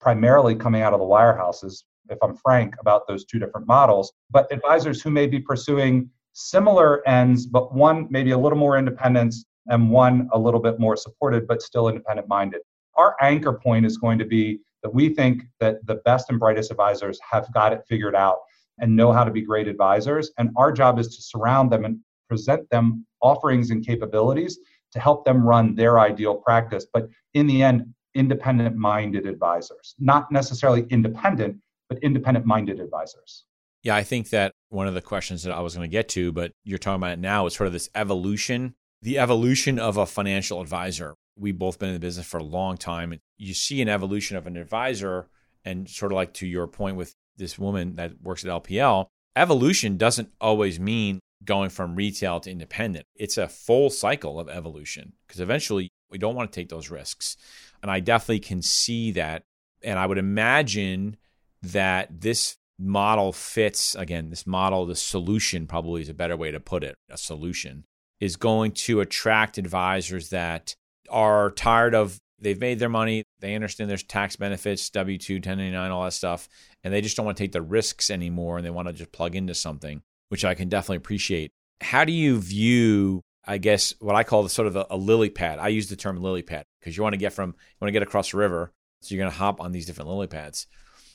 primarily 0.00 0.54
coming 0.54 0.82
out 0.82 0.92
of 0.92 1.00
the 1.00 1.06
wirehouses 1.06 1.84
if 2.10 2.18
i'm 2.22 2.36
frank 2.36 2.74
about 2.80 3.06
those 3.06 3.24
two 3.24 3.38
different 3.38 3.66
models 3.66 4.12
but 4.30 4.50
advisors 4.52 5.02
who 5.02 5.10
may 5.10 5.26
be 5.26 5.40
pursuing 5.40 6.08
similar 6.32 7.06
ends 7.08 7.46
but 7.46 7.74
one 7.74 8.06
maybe 8.10 8.32
a 8.32 8.38
little 8.38 8.58
more 8.58 8.76
independence 8.78 9.44
and 9.68 9.90
one 9.90 10.28
a 10.32 10.38
little 10.38 10.60
bit 10.60 10.78
more 10.78 10.96
supported 10.96 11.46
but 11.46 11.62
still 11.62 11.88
independent 11.88 12.28
minded 12.28 12.60
our 12.96 13.16
anchor 13.20 13.52
point 13.52 13.84
is 13.84 13.98
going 13.98 14.18
to 14.18 14.24
be 14.24 14.60
that 14.82 14.94
we 14.94 15.08
think 15.08 15.42
that 15.60 15.84
the 15.86 15.96
best 16.04 16.30
and 16.30 16.38
brightest 16.38 16.70
advisors 16.70 17.18
have 17.28 17.52
got 17.52 17.72
it 17.72 17.82
figured 17.88 18.14
out 18.14 18.38
and 18.78 18.94
know 18.94 19.12
how 19.12 19.24
to 19.24 19.30
be 19.30 19.42
great 19.42 19.68
advisors. 19.68 20.30
And 20.38 20.50
our 20.56 20.72
job 20.72 20.98
is 20.98 21.16
to 21.16 21.22
surround 21.22 21.72
them 21.72 21.84
and 21.84 21.98
present 22.28 22.68
them 22.70 23.06
offerings 23.22 23.70
and 23.70 23.84
capabilities 23.84 24.58
to 24.92 25.00
help 25.00 25.24
them 25.24 25.42
run 25.42 25.74
their 25.74 25.98
ideal 26.00 26.36
practice. 26.36 26.86
But 26.92 27.08
in 27.34 27.46
the 27.46 27.62
end, 27.62 27.94
independent 28.14 28.76
minded 28.76 29.26
advisors, 29.26 29.94
not 29.98 30.30
necessarily 30.32 30.86
independent, 30.90 31.56
but 31.88 31.98
independent 32.02 32.46
minded 32.46 32.80
advisors. 32.80 33.44
Yeah, 33.82 33.94
I 33.94 34.02
think 34.02 34.30
that 34.30 34.52
one 34.70 34.88
of 34.88 34.94
the 34.94 35.02
questions 35.02 35.42
that 35.44 35.52
I 35.52 35.60
was 35.60 35.76
going 35.76 35.88
to 35.88 35.92
get 35.92 36.08
to, 36.10 36.32
but 36.32 36.52
you're 36.64 36.78
talking 36.78 36.96
about 36.96 37.12
it 37.12 37.18
now, 37.18 37.46
is 37.46 37.54
sort 37.54 37.66
of 37.66 37.72
this 37.72 37.90
evolution, 37.94 38.74
the 39.02 39.18
evolution 39.18 39.78
of 39.78 39.96
a 39.96 40.06
financial 40.06 40.60
advisor 40.60 41.14
we've 41.38 41.58
both 41.58 41.78
been 41.78 41.90
in 41.90 41.94
the 41.94 42.00
business 42.00 42.26
for 42.26 42.38
a 42.38 42.44
long 42.44 42.76
time. 42.76 43.18
You 43.36 43.54
see 43.54 43.82
an 43.82 43.88
evolution 43.88 44.36
of 44.36 44.46
an 44.46 44.56
advisor, 44.56 45.28
and 45.64 45.88
sort 45.88 46.12
of 46.12 46.16
like 46.16 46.32
to 46.34 46.46
your 46.46 46.66
point 46.66 46.96
with 46.96 47.14
this 47.36 47.58
woman 47.58 47.96
that 47.96 48.22
works 48.22 48.44
at 48.44 48.50
LPL, 48.50 49.06
evolution 49.36 49.96
doesn't 49.96 50.30
always 50.40 50.80
mean 50.80 51.20
going 51.44 51.70
from 51.70 51.94
retail 51.94 52.40
to 52.40 52.50
independent. 52.50 53.06
It's 53.14 53.38
a 53.38 53.48
full 53.48 53.90
cycle 53.90 54.40
of 54.40 54.48
evolution 54.48 55.12
because 55.26 55.40
eventually 55.40 55.90
we 56.10 56.18
don't 56.18 56.34
want 56.34 56.50
to 56.50 56.60
take 56.60 56.68
those 56.68 56.90
risks. 56.90 57.36
And 57.82 57.90
I 57.90 58.00
definitely 58.00 58.40
can 58.40 58.62
see 58.62 59.12
that. 59.12 59.42
And 59.82 59.98
I 59.98 60.06
would 60.06 60.18
imagine 60.18 61.16
that 61.62 62.20
this 62.20 62.56
model 62.78 63.32
fits, 63.32 63.94
again, 63.94 64.30
this 64.30 64.46
model, 64.46 64.86
the 64.86 64.96
solution 64.96 65.66
probably 65.66 66.02
is 66.02 66.08
a 66.08 66.14
better 66.14 66.36
way 66.36 66.50
to 66.50 66.60
put 66.60 66.84
it, 66.84 66.96
a 67.10 67.16
solution, 67.16 67.84
is 68.20 68.36
going 68.36 68.72
to 68.72 69.00
attract 69.00 69.58
advisors 69.58 70.30
that 70.30 70.74
are 71.08 71.50
tired 71.52 71.94
of 71.94 72.18
they've 72.38 72.60
made 72.60 72.78
their 72.78 72.88
money, 72.88 73.22
they 73.40 73.54
understand 73.54 73.88
there's 73.88 74.02
tax 74.02 74.36
benefits, 74.36 74.90
W 74.90 75.18
2, 75.18 75.34
1099, 75.34 75.90
all 75.90 76.04
that 76.04 76.12
stuff, 76.12 76.48
and 76.84 76.92
they 76.92 77.00
just 77.00 77.16
don't 77.16 77.26
want 77.26 77.36
to 77.36 77.42
take 77.42 77.52
the 77.52 77.62
risks 77.62 78.10
anymore 78.10 78.56
and 78.56 78.66
they 78.66 78.70
want 78.70 78.88
to 78.88 78.94
just 78.94 79.12
plug 79.12 79.34
into 79.34 79.54
something, 79.54 80.02
which 80.28 80.44
I 80.44 80.54
can 80.54 80.68
definitely 80.68 80.98
appreciate. 80.98 81.50
How 81.80 82.04
do 82.04 82.12
you 82.12 82.40
view, 82.40 83.22
I 83.44 83.58
guess, 83.58 83.94
what 84.00 84.16
I 84.16 84.24
call 84.24 84.42
the 84.42 84.48
sort 84.48 84.68
of 84.68 84.76
a, 84.76 84.86
a 84.90 84.96
lily 84.96 85.30
pad? 85.30 85.58
I 85.58 85.68
use 85.68 85.88
the 85.88 85.96
term 85.96 86.20
lily 86.20 86.42
pad 86.42 86.64
because 86.80 86.96
you 86.96 87.02
want 87.02 87.14
to 87.14 87.18
get 87.18 87.32
from, 87.32 87.50
you 87.50 87.76
want 87.80 87.88
to 87.88 87.92
get 87.92 88.02
across 88.02 88.30
the 88.30 88.38
river, 88.38 88.72
so 89.00 89.14
you're 89.14 89.22
going 89.22 89.32
to 89.32 89.38
hop 89.38 89.60
on 89.60 89.72
these 89.72 89.86
different 89.86 90.10
lily 90.10 90.26
pads. 90.26 90.66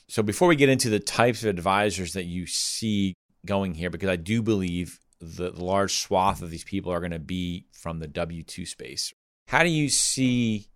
So 0.08 0.22
before 0.22 0.48
we 0.48 0.56
get 0.56 0.68
into 0.68 0.90
the 0.90 1.00
types 1.00 1.42
of 1.42 1.48
advisors 1.48 2.12
that 2.12 2.24
you 2.24 2.46
see 2.46 3.14
going 3.46 3.74
here, 3.74 3.90
because 3.90 4.08
I 4.08 4.16
do 4.16 4.42
believe 4.42 4.98
the, 5.20 5.50
the 5.50 5.64
large 5.64 5.94
swath 5.94 6.42
of 6.42 6.50
these 6.50 6.64
people 6.64 6.92
are 6.92 7.00
going 7.00 7.12
to 7.12 7.18
be 7.18 7.66
from 7.72 7.98
the 7.98 8.08
W 8.08 8.42
2 8.42 8.66
space. 8.66 9.12
How 9.48 9.62
do 9.62 9.68
you 9.68 9.88
see 9.88 10.66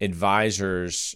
advisors 0.00 1.14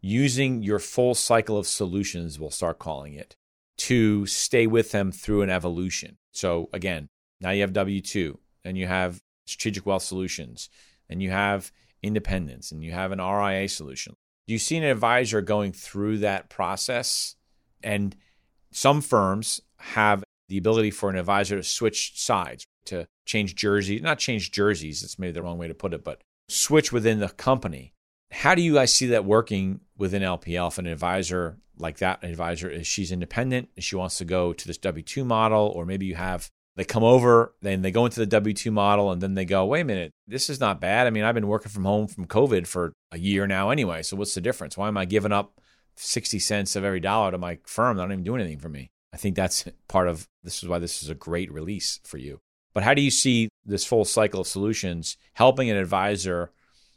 using 0.00 0.62
your 0.62 0.78
full 0.78 1.14
cycle 1.14 1.56
of 1.56 1.66
solutions, 1.66 2.38
we'll 2.38 2.50
start 2.50 2.78
calling 2.78 3.14
it, 3.14 3.36
to 3.76 4.26
stay 4.26 4.66
with 4.66 4.92
them 4.92 5.12
through 5.12 5.42
an 5.42 5.50
evolution? 5.50 6.16
So 6.32 6.68
again, 6.72 7.08
now 7.40 7.50
you 7.50 7.62
have 7.62 7.72
W 7.72 8.00
2, 8.00 8.38
and 8.64 8.78
you 8.78 8.86
have 8.86 9.20
strategic 9.46 9.86
wealth 9.86 10.02
solutions, 10.02 10.68
and 11.08 11.22
you 11.22 11.30
have 11.30 11.70
independence, 12.02 12.72
and 12.72 12.82
you 12.82 12.92
have 12.92 13.12
an 13.12 13.18
RIA 13.20 13.68
solution. 13.68 14.14
Do 14.46 14.52
you 14.52 14.58
see 14.58 14.76
an 14.76 14.84
advisor 14.84 15.40
going 15.40 15.72
through 15.72 16.18
that 16.18 16.50
process? 16.50 17.36
And 17.82 18.14
some 18.72 19.00
firms 19.00 19.60
have 19.78 20.24
the 20.48 20.58
ability 20.58 20.90
for 20.90 21.08
an 21.10 21.16
advisor 21.16 21.56
to 21.56 21.62
switch 21.62 22.20
sides, 22.20 22.64
to 22.86 23.06
change 23.24 23.54
jerseys, 23.54 24.02
not 24.02 24.18
change 24.18 24.50
jerseys, 24.50 25.00
that's 25.00 25.18
maybe 25.18 25.32
the 25.32 25.42
wrong 25.42 25.58
way 25.58 25.68
to 25.68 25.74
put 25.74 25.94
it, 25.94 26.04
but 26.04 26.20
switch 26.48 26.92
within 26.92 27.20
the 27.20 27.28
company. 27.28 27.94
How 28.30 28.54
do 28.54 28.62
you 28.62 28.74
guys 28.74 28.92
see 28.92 29.06
that 29.06 29.24
working 29.24 29.80
within 29.96 30.22
LPL 30.22 30.68
if 30.68 30.78
an 30.78 30.86
advisor 30.86 31.58
like 31.78 31.98
that 31.98 32.22
advisor 32.22 32.68
is 32.68 32.86
she's 32.86 33.12
independent, 33.12 33.68
she 33.78 33.96
wants 33.96 34.18
to 34.18 34.24
go 34.24 34.52
to 34.52 34.66
this 34.66 34.78
W 34.78 35.02
2 35.02 35.24
model, 35.24 35.72
or 35.74 35.84
maybe 35.84 36.06
you 36.06 36.14
have 36.14 36.50
they 36.76 36.84
come 36.84 37.04
over, 37.04 37.54
then 37.62 37.82
they 37.82 37.92
go 37.92 38.04
into 38.04 38.18
the 38.18 38.26
W 38.26 38.52
2 38.52 38.70
model, 38.70 39.12
and 39.12 39.20
then 39.20 39.34
they 39.34 39.44
go, 39.44 39.64
wait 39.64 39.82
a 39.82 39.84
minute, 39.84 40.10
this 40.26 40.50
is 40.50 40.58
not 40.58 40.80
bad. 40.80 41.06
I 41.06 41.10
mean, 41.10 41.22
I've 41.22 41.34
been 41.34 41.46
working 41.46 41.70
from 41.70 41.84
home 41.84 42.08
from 42.08 42.26
COVID 42.26 42.66
for 42.66 42.92
a 43.12 43.18
year 43.18 43.46
now 43.46 43.70
anyway. 43.70 44.02
So 44.02 44.16
what's 44.16 44.34
the 44.34 44.40
difference? 44.40 44.76
Why 44.76 44.88
am 44.88 44.96
I 44.96 45.04
giving 45.04 45.32
up 45.32 45.60
60 45.96 46.38
cents 46.40 46.74
of 46.74 46.84
every 46.84 47.00
dollar 47.00 47.30
to 47.30 47.38
my 47.38 47.58
firm? 47.64 47.96
They 47.96 48.02
don't 48.02 48.12
even 48.12 48.24
do 48.24 48.34
anything 48.34 48.58
for 48.58 48.68
me. 48.68 48.90
I 49.12 49.16
think 49.16 49.36
that's 49.36 49.64
part 49.86 50.08
of 50.08 50.26
this 50.42 50.62
is 50.62 50.68
why 50.68 50.80
this 50.80 51.02
is 51.04 51.08
a 51.08 51.14
great 51.14 51.52
release 51.52 52.00
for 52.02 52.18
you. 52.18 52.40
But 52.72 52.82
how 52.82 52.94
do 52.94 53.02
you 53.02 53.12
see 53.12 53.48
this 53.64 53.84
full 53.84 54.04
cycle 54.04 54.40
of 54.40 54.48
solutions 54.48 55.16
helping 55.34 55.70
an 55.70 55.76
advisor 55.76 56.50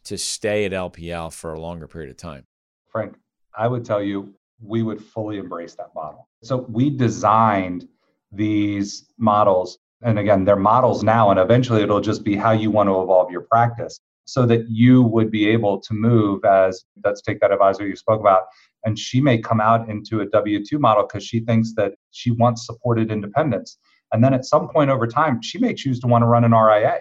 to 0.06 0.18
stay 0.18 0.66
at 0.66 0.72
LPL 0.72 1.32
for 1.32 1.54
a 1.54 1.60
longer 1.60 1.88
period 1.88 2.10
of 2.10 2.18
time? 2.18 2.46
Frank, 2.92 3.14
I 3.56 3.68
would 3.68 3.86
tell 3.86 4.02
you 4.02 4.34
we 4.62 4.84
would 4.84 5.04
fully 5.04 5.38
embrace 5.38 5.76
that 5.76 5.92
model. 5.96 6.28
So 6.44 6.66
we 6.70 6.90
designed 6.90 7.88
these 8.32 9.06
models. 9.18 9.80
And 10.02 10.20
again, 10.20 10.46
they're 10.46 10.56
models 10.56 11.04
now, 11.04 11.32
and 11.32 11.40
eventually 11.40 11.82
it'll 11.82 12.02
just 12.02 12.24
be 12.24 12.36
how 12.36 12.52
you 12.52 12.70
want 12.70 12.88
to 12.88 13.02
evolve 13.02 13.32
your 13.32 13.42
practice 13.42 14.00
so 14.28 14.46
that 14.46 14.70
you 14.70 15.02
would 15.02 15.32
be 15.32 15.48
able 15.48 15.80
to 15.80 15.94
move 15.94 16.44
as 16.44 16.84
let's 17.04 17.22
take 17.22 17.40
that 17.40 17.52
advisor 17.52 17.88
you 17.88 17.96
spoke 17.96 18.20
about 18.20 18.44
and 18.86 19.00
she 19.00 19.22
may 19.22 19.38
come 19.38 19.62
out 19.62 19.90
into 19.90 20.22
a 20.22 20.28
w2 20.28 20.80
model 20.80 21.04
because 21.04 21.24
she 21.24 21.40
thinks 21.40 21.74
that 21.76 21.94
she 22.12 22.32
wants 22.32 22.66
supported 22.66 23.10
independence 23.10 23.78
and 24.12 24.24
then 24.24 24.34
at 24.34 24.46
some 24.46 24.68
point 24.68 24.90
over 24.90 25.08
time 25.08 25.42
she 25.42 25.58
may 25.58 25.74
choose 25.74 26.00
to 26.00 26.08
want 26.08 26.22
to 26.22 26.28
run 26.28 26.44
an 26.44 26.52
ria 26.52 27.00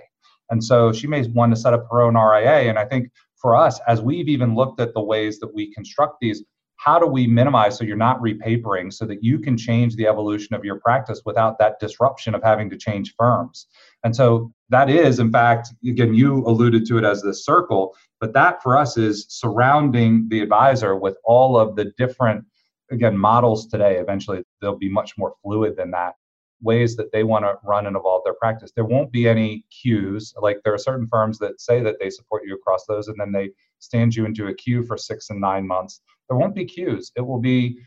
and 0.51 0.63
so 0.63 0.93
she 0.93 1.07
may 1.07 1.27
want 1.29 1.53
to 1.53 1.61
set 1.61 1.75
up 1.75 1.87
her 1.91 2.01
own 2.01 2.15
ria 2.15 2.69
and 2.69 2.79
i 2.79 2.85
think 2.85 3.11
for 3.35 3.57
us 3.57 3.81
as 3.89 4.01
we've 4.01 4.29
even 4.29 4.55
looked 4.55 4.81
at 4.81 4.95
the 4.95 5.03
ways 5.03 5.41
that 5.41 5.53
we 5.53 5.73
construct 5.75 6.17
these 6.21 6.45
how 6.77 6.99
do 6.99 7.07
we 7.07 7.27
minimize 7.27 7.77
so 7.77 7.85
you're 7.85 7.97
not 7.97 8.21
repapering 8.21 8.93
so 8.93 9.07
that 9.07 9.23
you 9.23 9.39
can 9.39 9.57
change 9.57 9.97
the 9.97 10.07
evolution 10.07 10.55
of 10.55 10.65
your 10.65 10.79
practice 10.81 11.23
without 11.25 11.59
that 11.59 11.79
disruption 11.81 12.35
of 12.35 12.43
having 12.43 12.71
to 12.71 12.77
change 12.77 13.15
firms? 13.19 13.67
And 14.05 14.15
so 14.15 14.53
that 14.69 14.91
is 14.91 15.19
in 15.19 15.31
fact 15.31 15.69
again 15.87 16.15
you 16.15 16.45
alluded 16.47 16.87
to 16.87 16.99
it 16.99 17.05
as 17.05 17.23
this 17.23 17.45
circle 17.45 17.95
but 18.21 18.33
that 18.33 18.63
for 18.63 18.77
us 18.77 18.97
is 18.97 19.27
surrounding 19.29 20.27
the 20.29 20.41
advisor 20.41 20.97
with 20.97 21.17
all 21.25 21.59
of 21.59 21.77
the 21.77 21.93
different 21.99 22.45
again 22.91 23.17
models 23.17 23.67
today. 23.67 23.97
Eventually 23.97 24.43
they'll 24.61 24.79
be 24.79 24.89
much 24.89 25.13
more 25.19 25.35
fluid 25.43 25.77
than 25.77 25.91
that 25.93 26.15
ways 26.63 26.97
that 26.97 27.13
they 27.13 27.23
want 27.23 27.45
to 27.45 27.55
run 27.65 27.87
and 27.87 27.97
evolve 27.97 28.23
their 28.25 28.35
practice. 28.35 28.73
There 28.75 28.85
won't 28.85 29.13
be 29.13 29.29
any 29.29 29.65
queues 29.71 30.33
like 30.41 30.59
there 30.65 30.73
are 30.73 30.79
certain 30.79 31.07
firms 31.07 31.39
that 31.39 31.61
say 31.61 31.83
that 31.83 31.97
they 32.01 32.09
support 32.09 32.45
you 32.47 32.55
across 32.55 32.87
those 32.87 33.09
and 33.09 33.21
then 33.21 33.31
they 33.31 33.51
stand 33.79 34.15
you 34.15 34.25
into 34.25 34.47
a 34.47 34.55
queue 34.55 34.83
for 34.83 34.97
six 34.97 35.29
and 35.29 35.41
nine 35.41 35.67
months 35.67 36.01
there 36.29 36.39
won't 36.39 36.55
be 36.55 36.65
queues. 36.65 37.13
It 37.17 37.21
will 37.21 37.41
be 37.41 37.79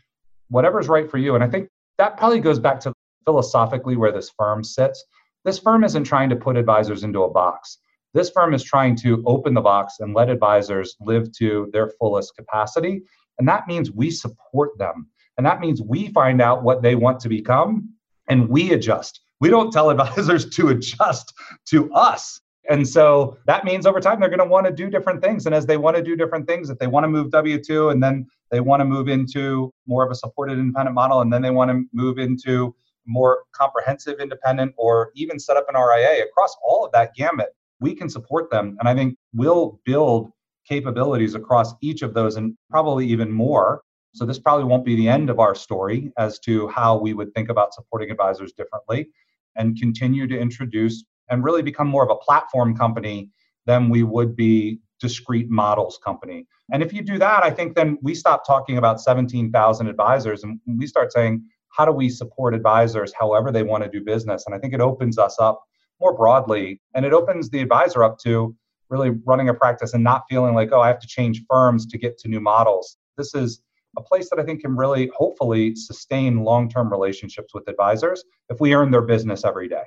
whatever's 0.48 0.88
right 0.88 1.10
for 1.10 1.18
you. 1.18 1.34
And 1.34 1.44
I 1.44 1.48
think 1.48 1.68
that 1.98 2.16
probably 2.16 2.40
goes 2.40 2.58
back 2.58 2.80
to 2.80 2.92
philosophically 3.24 3.96
where 3.96 4.12
this 4.12 4.30
firm 4.30 4.64
sits. 4.64 5.04
This 5.44 5.58
firm 5.58 5.84
isn't 5.84 6.04
trying 6.04 6.30
to 6.30 6.36
put 6.36 6.56
advisors 6.56 7.04
into 7.04 7.22
a 7.22 7.30
box. 7.30 7.78
This 8.12 8.30
firm 8.30 8.54
is 8.54 8.64
trying 8.64 8.96
to 8.96 9.22
open 9.26 9.54
the 9.54 9.60
box 9.60 10.00
and 10.00 10.14
let 10.14 10.30
advisors 10.30 10.96
live 11.00 11.30
to 11.38 11.68
their 11.72 11.88
fullest 11.88 12.36
capacity. 12.36 13.02
And 13.38 13.48
that 13.48 13.68
means 13.68 13.90
we 13.90 14.10
support 14.10 14.76
them. 14.78 15.08
And 15.36 15.46
that 15.46 15.60
means 15.60 15.80
we 15.80 16.08
find 16.08 16.42
out 16.42 16.62
what 16.62 16.82
they 16.82 16.96
want 16.96 17.20
to 17.20 17.28
become 17.28 17.90
and 18.28 18.48
we 18.48 18.72
adjust. 18.72 19.20
We 19.40 19.48
don't 19.48 19.72
tell 19.72 19.90
advisors 19.90 20.48
to 20.56 20.68
adjust 20.68 21.32
to 21.68 21.92
us. 21.92 22.40
And 22.70 22.88
so 22.88 23.36
that 23.46 23.64
means 23.64 23.84
over 23.84 23.98
time 23.98 24.20
they're 24.20 24.28
going 24.28 24.38
to 24.38 24.44
want 24.44 24.64
to 24.64 24.72
do 24.72 24.88
different 24.88 25.20
things. 25.22 25.44
And 25.44 25.54
as 25.54 25.66
they 25.66 25.76
want 25.76 25.96
to 25.96 26.02
do 26.02 26.14
different 26.14 26.46
things, 26.46 26.70
if 26.70 26.78
they 26.78 26.86
want 26.86 27.02
to 27.02 27.08
move 27.08 27.30
W 27.32 27.62
2 27.62 27.88
and 27.88 28.00
then 28.00 28.26
they 28.52 28.60
want 28.60 28.80
to 28.80 28.84
move 28.84 29.08
into 29.08 29.72
more 29.88 30.04
of 30.04 30.10
a 30.12 30.14
supported 30.14 30.56
independent 30.56 30.94
model, 30.94 31.20
and 31.20 31.32
then 31.32 31.42
they 31.42 31.50
want 31.50 31.72
to 31.72 31.82
move 31.92 32.18
into 32.18 32.74
more 33.06 33.42
comprehensive 33.52 34.20
independent 34.20 34.72
or 34.76 35.10
even 35.16 35.40
set 35.40 35.56
up 35.56 35.66
an 35.68 35.74
RIA 35.74 36.24
across 36.24 36.54
all 36.64 36.86
of 36.86 36.92
that 36.92 37.12
gamut, 37.16 37.48
we 37.80 37.92
can 37.92 38.08
support 38.08 38.50
them. 38.52 38.76
And 38.78 38.88
I 38.88 38.94
think 38.94 39.16
we'll 39.34 39.80
build 39.84 40.30
capabilities 40.68 41.34
across 41.34 41.74
each 41.80 42.02
of 42.02 42.14
those 42.14 42.36
and 42.36 42.56
probably 42.70 43.04
even 43.08 43.32
more. 43.32 43.82
So 44.14 44.24
this 44.24 44.38
probably 44.38 44.64
won't 44.64 44.84
be 44.84 44.94
the 44.94 45.08
end 45.08 45.28
of 45.28 45.40
our 45.40 45.56
story 45.56 46.12
as 46.18 46.38
to 46.40 46.68
how 46.68 46.98
we 46.98 47.14
would 47.14 47.34
think 47.34 47.48
about 47.48 47.74
supporting 47.74 48.10
advisors 48.12 48.52
differently 48.52 49.08
and 49.56 49.76
continue 49.78 50.28
to 50.28 50.38
introduce 50.38 51.04
and 51.30 51.44
really 51.44 51.62
become 51.62 51.88
more 51.88 52.04
of 52.04 52.10
a 52.10 52.16
platform 52.16 52.76
company 52.76 53.30
than 53.66 53.88
we 53.88 54.02
would 54.02 54.36
be 54.36 54.80
discrete 55.00 55.50
models 55.50 55.98
company. 56.04 56.46
And 56.72 56.82
if 56.82 56.92
you 56.92 57.02
do 57.02 57.18
that, 57.18 57.42
I 57.42 57.50
think 57.50 57.74
then 57.74 57.98
we 58.02 58.14
stop 58.14 58.46
talking 58.46 58.78
about 58.78 59.00
17,000 59.00 59.86
advisors 59.88 60.44
and 60.44 60.60
we 60.66 60.86
start 60.86 61.12
saying, 61.12 61.42
how 61.68 61.84
do 61.84 61.92
we 61.92 62.08
support 62.08 62.54
advisors 62.54 63.12
however 63.18 63.50
they 63.50 63.62
want 63.62 63.82
to 63.84 63.90
do 63.90 64.04
business? 64.04 64.44
And 64.46 64.54
I 64.54 64.58
think 64.58 64.74
it 64.74 64.80
opens 64.80 65.18
us 65.18 65.36
up 65.38 65.62
more 66.00 66.14
broadly 66.14 66.80
and 66.94 67.04
it 67.04 67.12
opens 67.12 67.50
the 67.50 67.60
advisor 67.60 68.04
up 68.04 68.18
to 68.20 68.54
really 68.88 69.10
running 69.24 69.48
a 69.48 69.54
practice 69.54 69.94
and 69.94 70.02
not 70.02 70.24
feeling 70.28 70.54
like, 70.54 70.70
oh, 70.72 70.80
I 70.80 70.88
have 70.88 70.98
to 71.00 71.06
change 71.06 71.42
firms 71.48 71.86
to 71.86 71.98
get 71.98 72.18
to 72.18 72.28
new 72.28 72.40
models. 72.40 72.96
This 73.16 73.34
is 73.34 73.62
a 73.96 74.02
place 74.02 74.28
that 74.30 74.38
I 74.38 74.44
think 74.44 74.62
can 74.62 74.76
really 74.76 75.10
hopefully 75.16 75.74
sustain 75.74 76.42
long 76.42 76.68
term 76.68 76.90
relationships 76.90 77.54
with 77.54 77.68
advisors 77.68 78.24
if 78.48 78.60
we 78.60 78.74
earn 78.74 78.90
their 78.90 79.02
business 79.02 79.44
every 79.44 79.68
day. 79.68 79.84